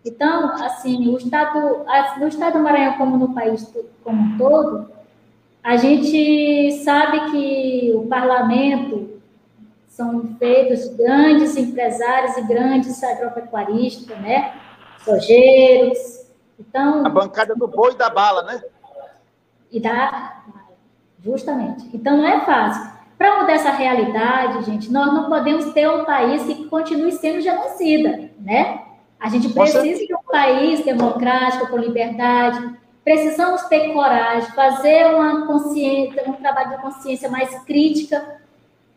Então, 0.04 0.54
assim, 0.54 1.08
o 1.08 1.18
estado, 1.18 1.84
no 2.18 2.28
estado 2.28 2.54
do 2.54 2.64
Maranhão, 2.64 2.96
como 2.96 3.18
no 3.18 3.34
país 3.34 3.70
como 4.02 4.22
um 4.22 4.38
todo, 4.38 4.88
a 5.62 5.76
gente 5.76 6.72
sabe 6.82 7.30
que 7.30 7.92
o 7.94 8.06
parlamento 8.06 9.20
são 9.88 10.36
feitos 10.38 10.88
grandes 10.96 11.56
empresários 11.56 12.36
e 12.38 12.42
grandes 12.42 13.02
agropecuaristas, 13.02 14.16
né? 14.20 14.54
Sojeiros. 15.04 16.26
Então, 16.58 17.04
a 17.04 17.08
bancada 17.08 17.54
do 17.54 17.68
boi 17.68 17.92
e 17.92 17.96
da 17.96 18.08
bala, 18.08 18.44
né? 18.44 18.62
E 19.70 19.78
da 19.80 20.42
justamente. 21.22 21.88
Então 21.92 22.16
não 22.16 22.26
é 22.26 22.40
fácil. 22.40 22.98
Para 23.16 23.40
mudar 23.40 23.54
essa 23.54 23.70
realidade, 23.70 24.64
gente, 24.64 24.92
nós 24.92 25.12
não 25.12 25.28
podemos 25.28 25.72
ter 25.72 25.88
um 25.88 26.04
país 26.04 26.42
que 26.44 26.66
continue 26.66 27.12
sendo 27.12 27.40
genocida, 27.40 28.30
né? 28.38 28.82
A 29.18 29.28
gente 29.28 29.48
precisa 29.48 30.06
de 30.06 30.14
um 30.14 30.22
país 30.30 30.84
democrático, 30.84 31.66
com 31.66 31.76
liberdade, 31.76 32.78
Precisamos 33.08 33.62
ter 33.62 33.94
coragem, 33.94 34.50
fazer 34.50 35.06
uma 35.14 35.46
consciência, 35.46 36.28
um 36.28 36.34
trabalho 36.34 36.76
de 36.76 36.82
consciência 36.82 37.30
mais 37.30 37.58
crítica, 37.60 38.38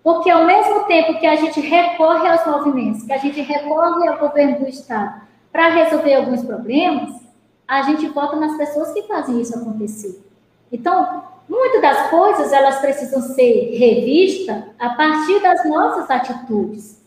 porque 0.04 0.30
ao 0.30 0.44
mesmo 0.46 0.84
tempo 0.84 1.18
que 1.18 1.26
a 1.26 1.38
gente 1.38 1.62
recorre 1.62 2.28
aos 2.28 2.46
movimentos, 2.46 3.04
que 3.04 3.14
a 3.14 3.18
gente 3.18 3.40
recorre 3.40 4.10
ao 4.10 4.20
governo 4.20 4.60
do 4.60 4.68
Estado 4.68 5.22
para 5.50 5.70
resolver 5.70 6.14
alguns 6.14 6.44
problemas, 6.44 7.22
a 7.66 7.84
gente 7.84 8.06
vota 8.10 8.36
nas 8.36 8.58
pessoas 8.58 8.92
que 8.92 9.04
fazem 9.04 9.40
isso 9.40 9.58
acontecer. 9.58 10.22
Então, 10.70 11.24
muitas 11.52 11.82
das 11.82 12.10
coisas 12.10 12.54
elas 12.54 12.80
precisam 12.80 13.22
ser 13.22 13.78
revistas 13.78 14.64
a 14.80 14.92
partir 14.92 15.42
das 15.42 15.68
nossas 15.68 16.10
atitudes. 16.10 17.06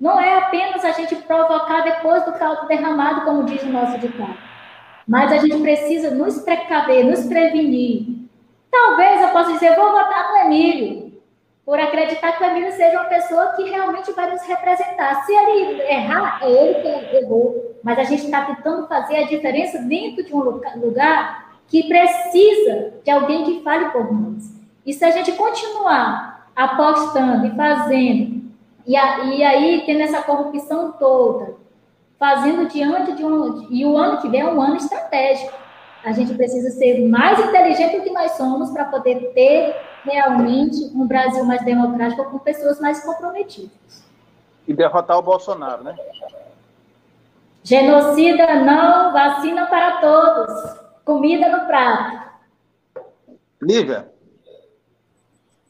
Não 0.00 0.20
é 0.20 0.38
apenas 0.38 0.84
a 0.84 0.90
gente 0.90 1.14
provocar 1.14 1.82
depois 1.82 2.24
do 2.24 2.32
caldo 2.32 2.66
derramado, 2.66 3.24
como 3.24 3.44
diz 3.44 3.62
o 3.62 3.68
nosso 3.68 3.96
ditado. 3.98 4.36
Mas 5.06 5.30
a 5.30 5.36
gente 5.38 5.62
precisa 5.62 6.10
nos 6.10 6.40
precaver, 6.40 7.04
nos 7.04 7.26
prevenir. 7.26 8.26
Talvez 8.72 9.22
eu 9.22 9.28
possa 9.28 9.52
dizer, 9.52 9.76
vou 9.76 9.92
votar 9.92 10.32
no 10.32 10.36
Emílio, 10.38 11.22
por 11.64 11.78
acreditar 11.78 12.32
que 12.32 12.42
o 12.42 12.46
Emílio 12.46 12.72
seja 12.72 13.00
uma 13.00 13.08
pessoa 13.08 13.52
que 13.52 13.70
realmente 13.70 14.10
vai 14.12 14.32
nos 14.32 14.42
representar. 14.42 15.24
Se 15.24 15.32
ele 15.32 15.80
errar, 15.82 16.40
é 16.42 16.50
ele 16.50 16.74
que 16.80 17.16
errou. 17.18 17.76
Mas 17.84 18.00
a 18.00 18.02
gente 18.02 18.24
está 18.24 18.44
tentando 18.46 18.88
fazer 18.88 19.18
a 19.18 19.26
diferença 19.26 19.78
dentro 19.78 20.24
de 20.24 20.34
um 20.34 20.40
lugar 20.40 21.45
que 21.68 21.88
precisa 21.88 22.94
de 23.04 23.10
alguém 23.10 23.44
que 23.44 23.62
fale 23.62 23.90
por 23.90 24.12
nós. 24.12 24.54
E 24.84 24.92
se 24.92 25.04
a 25.04 25.10
gente 25.10 25.32
continuar 25.32 26.50
apostando 26.54 27.46
e 27.46 27.56
fazendo, 27.56 28.42
e, 28.86 28.96
a, 28.96 29.24
e 29.24 29.42
aí 29.42 29.82
tendo 29.84 30.02
essa 30.02 30.22
corrupção 30.22 30.92
toda, 30.92 31.56
fazendo 32.18 32.68
diante 32.68 33.12
de 33.12 33.24
um. 33.24 33.66
E 33.70 33.84
o 33.84 33.96
ano 33.96 34.20
que 34.20 34.28
vem 34.28 34.40
é 34.40 34.46
um 34.46 34.60
ano 34.60 34.76
estratégico. 34.76 35.52
A 36.04 36.12
gente 36.12 36.34
precisa 36.34 36.70
ser 36.70 37.06
mais 37.08 37.38
inteligente 37.38 37.96
do 37.96 38.04
que 38.04 38.12
nós 38.12 38.32
somos 38.32 38.70
para 38.70 38.84
poder 38.84 39.32
ter 39.34 39.74
realmente 40.04 40.76
um 40.94 41.04
Brasil 41.04 41.44
mais 41.44 41.64
democrático 41.64 42.24
com 42.30 42.38
pessoas 42.38 42.80
mais 42.80 43.04
comprometidas. 43.04 44.04
E 44.68 44.72
derrotar 44.72 45.18
o 45.18 45.22
Bolsonaro, 45.22 45.82
né? 45.82 45.96
Genocida 47.64 48.54
não, 48.54 49.12
vacina 49.12 49.66
para 49.66 50.00
todos. 50.00 50.85
Comida 51.06 51.48
no 51.48 51.66
prato. 51.68 52.26
Lívia. 53.62 54.12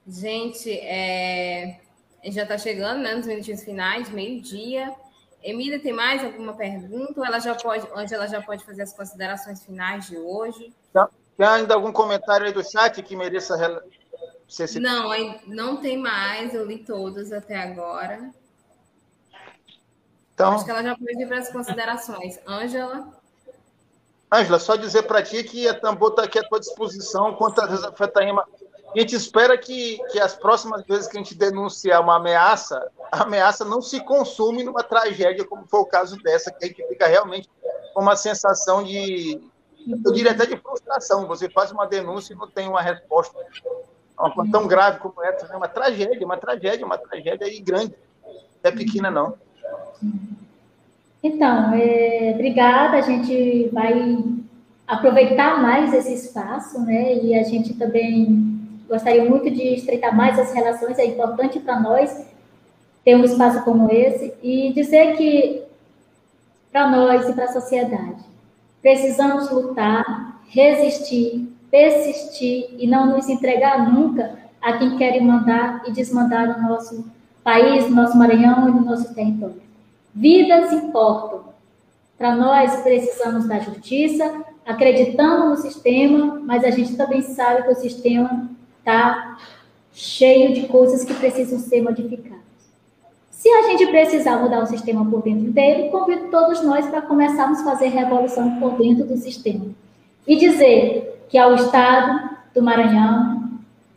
Gente, 0.08 0.72
é... 0.72 1.78
já 2.24 2.44
está 2.44 2.56
chegando 2.56 3.02
né, 3.02 3.14
nos 3.14 3.26
minutinhos 3.26 3.62
finais, 3.62 4.08
meio-dia. 4.08 4.94
Emília, 5.42 5.78
tem 5.78 5.92
mais 5.92 6.24
alguma 6.24 6.54
pergunta? 6.54 7.20
Ou 7.20 7.26
ela 7.26 7.38
já 7.38 7.54
pode, 7.54 7.86
onde 7.94 8.14
ela 8.14 8.26
já 8.26 8.40
pode 8.40 8.64
fazer 8.64 8.82
as 8.82 8.94
considerações 8.94 9.62
finais 9.62 10.06
de 10.06 10.16
hoje? 10.16 10.72
Tem 11.36 11.46
ainda 11.46 11.74
algum 11.74 11.92
comentário 11.92 12.46
aí 12.46 12.52
do 12.52 12.64
chat 12.64 13.02
que 13.02 13.14
mereça 13.14 13.54
ser 14.48 14.66
citado? 14.66 15.04
Não, 15.04 15.40
não 15.46 15.76
tem 15.76 15.98
mais. 15.98 16.54
Eu 16.54 16.64
li 16.64 16.78
todos 16.78 17.30
até 17.30 17.56
agora. 17.56 18.30
Então, 20.32 20.54
Acho 20.54 20.64
que 20.64 20.70
ela 20.70 20.82
já 20.82 20.96
pode 20.96 21.22
ir 21.22 21.28
para 21.28 21.40
as 21.40 21.52
considerações. 21.52 22.40
Ângela? 22.48 23.12
Ângela, 24.32 24.58
só 24.58 24.76
dizer 24.76 25.02
para 25.02 25.22
ti 25.22 25.44
que 25.44 25.68
a 25.68 25.78
Tambor 25.78 26.10
está 26.10 26.24
aqui 26.24 26.38
à 26.38 26.42
tua 26.42 26.58
disposição 26.58 27.34
contra 27.34 27.64
a 27.64 27.68
Desafetaíma 27.68 28.44
a 28.94 29.00
gente 29.00 29.14
espera 29.14 29.58
que, 29.58 29.98
que 30.10 30.18
as 30.18 30.34
próximas 30.34 30.82
vezes 30.86 31.06
que 31.06 31.18
a 31.18 31.22
gente 31.22 31.34
denunciar 31.34 32.00
uma 32.00 32.16
ameaça, 32.16 32.90
a 33.12 33.24
ameaça 33.24 33.62
não 33.62 33.82
se 33.82 34.00
consume 34.00 34.64
numa 34.64 34.82
tragédia, 34.82 35.44
como 35.44 35.66
foi 35.66 35.80
o 35.80 35.86
caso 35.86 36.16
dessa, 36.22 36.50
que 36.50 36.64
a 36.64 36.68
gente 36.68 36.86
fica 36.88 37.06
realmente 37.06 37.50
com 37.92 38.00
uma 38.00 38.16
sensação 38.16 38.82
de, 38.82 39.38
eu 39.86 40.12
diria 40.12 40.32
até 40.32 40.46
de 40.46 40.56
frustração. 40.56 41.26
Você 41.26 41.48
faz 41.50 41.70
uma 41.72 41.86
denúncia 41.86 42.32
e 42.32 42.36
não 42.36 42.48
tem 42.48 42.68
uma 42.68 42.80
resposta. 42.80 43.36
Uma 44.18 44.34
coisa 44.34 44.50
tão 44.50 44.66
grave 44.66 44.98
como 44.98 45.22
essa, 45.22 45.46
é 45.46 45.56
uma 45.56 45.68
tragédia, 45.68 46.24
uma 46.24 46.38
tragédia, 46.38 46.86
uma 46.86 46.96
tragédia 46.96 47.46
aí 47.46 47.60
grande. 47.60 47.94
Não 48.24 48.70
é 48.70 48.70
pequena, 48.70 49.10
não. 49.10 49.36
Então, 51.26 51.74
é, 51.74 52.32
obrigada. 52.34 52.98
A 52.98 53.00
gente 53.00 53.68
vai 53.72 54.16
aproveitar 54.86 55.60
mais 55.60 55.92
esse 55.92 56.14
espaço, 56.14 56.80
né? 56.80 57.16
E 57.16 57.34
a 57.34 57.42
gente 57.42 57.74
também 57.74 58.56
gostaria 58.88 59.24
muito 59.24 59.50
de 59.50 59.74
estreitar 59.74 60.16
mais 60.16 60.38
as 60.38 60.52
relações, 60.52 60.96
é 60.98 61.04
importante 61.04 61.58
para 61.58 61.80
nós 61.80 62.24
ter 63.04 63.16
um 63.16 63.24
espaço 63.24 63.64
como 63.64 63.90
esse 63.90 64.32
e 64.40 64.72
dizer 64.72 65.16
que 65.16 65.62
para 66.70 66.88
nós 66.88 67.28
e 67.28 67.32
para 67.32 67.46
a 67.46 67.52
sociedade 67.52 68.24
precisamos 68.80 69.50
lutar, 69.50 70.40
resistir, 70.48 71.52
persistir 71.68 72.68
e 72.78 72.86
não 72.86 73.06
nos 73.06 73.28
entregar 73.28 73.90
nunca 73.92 74.38
a 74.62 74.74
quem 74.74 74.96
quer 74.96 75.20
mandar 75.20 75.82
e 75.88 75.92
desmandar 75.92 76.60
no 76.60 76.68
nosso 76.68 77.04
país, 77.42 77.88
no 77.88 77.96
nosso 77.96 78.16
Maranhão 78.16 78.68
e 78.68 78.72
no 78.72 78.84
nosso 78.84 79.12
território. 79.12 79.65
Vidas 80.16 80.72
importam. 80.72 81.44
Para 82.16 82.34
nós 82.34 82.74
precisamos 82.80 83.46
da 83.46 83.58
justiça, 83.58 84.46
acreditando 84.64 85.50
no 85.50 85.56
sistema, 85.58 86.40
mas 86.42 86.64
a 86.64 86.70
gente 86.70 86.96
também 86.96 87.20
sabe 87.20 87.64
que 87.64 87.72
o 87.72 87.74
sistema 87.74 88.48
está 88.78 89.36
cheio 89.92 90.54
de 90.54 90.68
coisas 90.68 91.04
que 91.04 91.12
precisam 91.12 91.58
ser 91.58 91.82
modificadas. 91.82 92.40
Se 93.30 93.46
a 93.50 93.68
gente 93.68 93.86
precisar 93.88 94.38
mudar 94.38 94.62
o 94.62 94.66
sistema 94.66 95.04
por 95.04 95.22
dentro 95.22 95.52
dele, 95.52 95.90
convido 95.90 96.30
todos 96.30 96.62
nós 96.62 96.86
para 96.86 97.02
começarmos 97.02 97.60
a 97.60 97.64
fazer 97.64 97.88
revolução 97.88 98.58
por 98.58 98.78
dentro 98.78 99.04
do 99.04 99.18
sistema. 99.18 99.66
E 100.26 100.36
dizer 100.36 101.26
que 101.28 101.36
ao 101.36 101.54
Estado 101.54 102.30
do 102.54 102.62
Maranhão, 102.62 103.35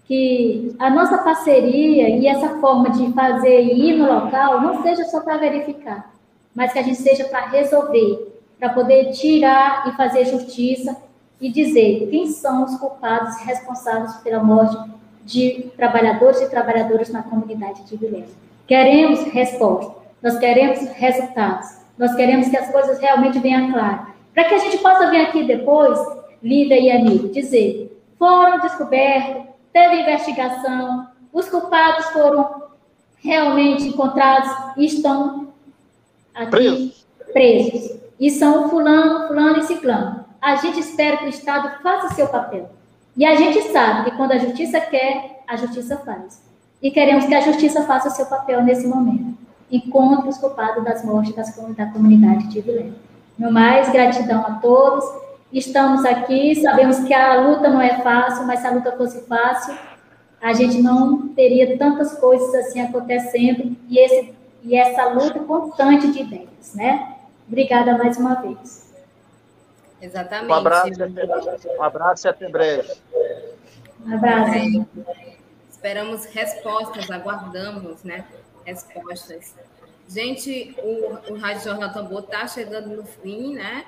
que 0.10 0.76
a 0.80 0.90
nossa 0.90 1.20
parceria 1.20 2.10
e 2.10 2.26
essa 2.26 2.60
forma 2.60 2.90
de 2.90 3.14
fazer 3.14 3.62
e 3.62 3.92
ir 3.92 3.94
no 3.94 4.12
local 4.12 4.60
não 4.60 4.82
seja 4.82 5.04
só 5.04 5.22
para 5.22 5.38
verificar, 5.38 6.12
mas 6.56 6.74
que 6.74 6.80
a 6.80 6.82
gente 6.82 6.98
seja 6.98 7.26
para 7.26 7.46
resolver, 7.46 8.42
para 8.58 8.70
poder 8.70 9.12
tirar 9.12 9.88
e 9.88 9.92
fazer 9.96 10.26
justiça 10.26 10.98
e 11.40 11.52
dizer 11.52 12.08
quem 12.10 12.26
são 12.26 12.66
os 12.66 12.76
culpados 12.78 13.38
responsáveis 13.42 14.16
pela 14.24 14.44
morte 14.44 14.76
de 15.24 15.70
trabalhadores 15.78 16.42
e 16.42 16.50
trabalhadoras 16.50 17.10
na 17.10 17.22
comunidade 17.22 17.84
de 17.84 17.96
Vilhena. 17.96 18.26
Queremos 18.66 19.22
resposta, 19.26 19.94
nós 20.24 20.40
queremos 20.40 20.80
resultados, 20.90 21.68
nós 22.00 22.16
queremos 22.16 22.48
que 22.48 22.58
as 22.58 22.72
coisas 22.72 22.98
realmente 22.98 23.38
venham 23.38 23.72
claras. 23.72 24.08
Para 24.34 24.46
que 24.46 24.56
a 24.56 24.58
gente 24.58 24.80
possa 24.80 25.12
vir 25.12 25.22
aqui 25.22 25.44
depois, 25.44 26.00
Lida 26.42 26.74
e 26.74 26.90
amigo, 26.90 27.28
dizer: 27.28 27.96
foram 28.18 28.60
descobertos, 28.60 29.49
teve 29.80 30.02
investigação, 30.02 31.08
os 31.32 31.48
culpados 31.50 32.06
foram 32.08 32.64
realmente 33.18 33.88
encontrados 33.88 34.52
e 34.78 34.86
estão 34.86 35.54
aqui 36.34 36.52
presos. 36.52 37.08
presos. 37.32 38.00
E 38.20 38.30
são 38.30 38.70
fulano, 38.70 39.28
fulano 39.28 39.60
e 39.60 39.64
ciclano 39.64 40.20
a 40.42 40.56
gente 40.56 40.80
espera 40.80 41.18
que 41.18 41.26
o 41.26 41.30
Estado 41.30 41.82
faça 41.82 42.16
seu 42.16 42.28
papel. 42.28 42.70
E 43.16 43.26
a 43.26 43.36
gente 43.36 43.62
sabe 43.72 44.10
que 44.10 44.18
quando 44.18 44.32
a 44.32 44.38
justiça 44.38 44.80
quer, 44.80 45.44
a 45.48 45.56
justiça 45.58 45.98
faz. 45.98 46.42
E 46.82 46.92
queremos 46.92 47.26
que 47.26 47.36
a 47.36 47.42
justiça 47.42 47.84
faça 47.84 48.08
o 48.08 48.12
seu 48.12 48.26
papel 48.26 48.64
nesse 48.64 48.88
momento. 48.88 49.38
Encontre 49.70 50.30
os 50.30 50.38
culpados 50.38 50.84
das 50.84 51.04
mortes 51.04 51.36
das, 51.36 51.54
da 51.76 51.88
comunidade 51.88 52.48
de 52.48 52.62
Vilém. 52.62 52.96
No 53.38 53.52
mais, 53.52 53.92
gratidão 53.92 54.42
a 54.46 54.54
todos. 54.54 55.04
Estamos 55.52 56.06
aqui, 56.06 56.56
sabemos 56.62 57.00
que 57.00 57.14
a 57.14 57.42
luta 57.42 57.70
não 57.70 57.82
é 57.82 58.02
fácil, 58.04 58.46
mas 58.46 58.60
se 58.60 58.68
a 58.68 58.72
luta 58.72 58.96
fosse 58.96 59.26
fácil, 59.26 59.76
a 60.40 60.54
gente 60.54 60.82
não 60.82 61.30
teria 61.30 61.78
tantas 61.78 62.14
coisas 62.20 62.54
assim 62.56 62.82
acontecendo 62.82 63.76
e, 63.90 64.00
esse, 64.00 64.34
e 64.64 64.76
essa 64.76 65.08
luta 65.10 65.40
constante 65.40 66.12
de 66.12 66.22
ideias, 66.22 66.76
né? 66.76 67.16
Obrigada 67.48 67.98
mais 67.98 68.18
uma 68.18 68.36
vez. 68.36 68.94
Exatamente. 70.00 70.52
Um 70.52 70.54
abraço, 70.54 71.04
até, 71.04 71.26
um 71.78 71.84
abraço 71.84 72.28
e 72.28 72.30
até 72.30 72.48
breve. 72.48 72.94
Um 74.06 74.14
abraço. 74.14 74.54
É, 74.54 75.34
esperamos 75.70 76.26
respostas, 76.26 77.10
aguardamos, 77.10 78.04
né? 78.04 78.24
Respostas. 78.66 79.56
Gente, 80.08 80.76
o, 80.82 81.34
o 81.34 81.38
Rádio 81.38 81.64
Jornal 81.64 81.92
Tambor 81.92 82.22
está 82.22 82.48
chegando 82.48 82.96
no 82.96 83.04
fim, 83.04 83.56
né? 83.56 83.86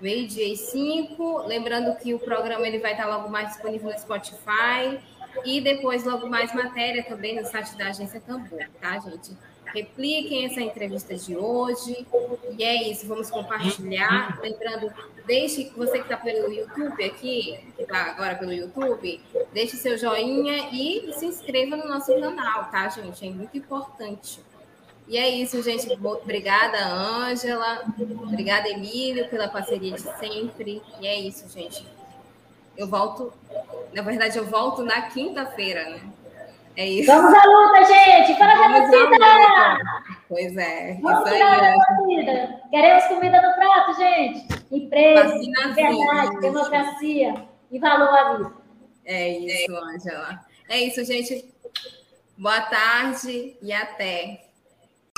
Meio-dia 0.00 0.46
e 0.46 0.56
cinco. 0.56 1.38
Lembrando 1.46 1.96
que 1.98 2.14
o 2.14 2.18
programa 2.18 2.66
ele 2.66 2.78
vai 2.78 2.92
estar 2.92 3.06
logo 3.06 3.28
mais 3.28 3.48
disponível 3.48 3.90
no 3.90 3.98
Spotify. 3.98 5.00
E 5.44 5.60
depois, 5.60 6.04
logo 6.04 6.28
mais 6.28 6.54
matéria 6.54 7.04
também 7.04 7.36
no 7.36 7.46
site 7.46 7.76
da 7.76 7.88
Agência 7.88 8.20
Tambor, 8.20 8.58
tá, 8.80 8.98
gente? 8.98 9.36
repliquem 9.74 10.46
essa 10.46 10.60
entrevista 10.60 11.14
de 11.14 11.36
hoje. 11.36 12.06
E 12.56 12.64
é 12.64 12.90
isso, 12.90 13.06
vamos 13.06 13.30
compartilhar. 13.30 14.38
Lembrando, 14.40 14.92
deixe 15.26 15.70
você 15.76 15.98
que 15.98 16.04
está 16.04 16.16
pelo 16.16 16.52
YouTube 16.52 17.04
aqui, 17.04 17.58
que 17.76 17.82
está 17.82 18.10
agora 18.10 18.34
pelo 18.36 18.52
YouTube, 18.52 19.20
deixe 19.52 19.76
seu 19.76 19.96
joinha 19.96 20.70
e 20.72 21.12
se 21.12 21.26
inscreva 21.26 21.76
no 21.76 21.88
nosso 21.88 22.12
canal, 22.18 22.70
tá, 22.70 22.88
gente? 22.88 23.26
É 23.26 23.30
muito 23.30 23.56
importante. 23.56 24.40
E 25.08 25.16
é 25.16 25.26
isso, 25.28 25.62
gente. 25.62 25.90
Obrigada, 25.92 26.78
Ângela. 26.86 27.82
Obrigada, 28.22 28.68
Emílio, 28.68 29.26
pela 29.28 29.48
parceria 29.48 29.92
de 29.92 30.02
sempre. 30.18 30.82
E 31.00 31.06
é 31.06 31.18
isso, 31.18 31.48
gente. 31.48 31.86
Eu 32.76 32.86
volto. 32.86 33.32
Na 33.94 34.02
verdade, 34.02 34.36
eu 34.36 34.44
volto 34.44 34.84
na 34.84 35.02
quinta-feira, 35.02 35.88
né? 35.88 36.00
É 36.76 36.86
isso. 36.86 37.10
Vamos 37.10 37.34
à 37.34 37.44
luta, 37.44 37.84
gente! 37.86 38.38
Para 38.38 38.52
a 38.52 38.56
genocida! 38.56 39.78
Pois 40.28 40.56
é. 40.56 40.98
Vamos 41.02 41.26
isso 41.26 41.42
aí. 41.42 41.76
Comida. 41.96 42.62
Queremos 42.70 43.04
comida 43.06 43.42
no 43.42 43.54
prato, 43.54 43.94
gente. 43.96 44.46
Empresa, 44.70 45.34
liberdade, 45.34 46.40
democracia 46.40 47.34
e 47.70 47.78
valor 47.78 48.08
à 48.10 48.36
vida. 48.36 48.52
É 49.06 49.28
isso, 49.28 49.74
Ângela. 49.74 50.40
É 50.68 50.78
isso, 50.78 51.04
gente. 51.04 51.52
Boa 52.36 52.60
tarde 52.60 53.56
e 53.60 53.72
até. 53.72 54.47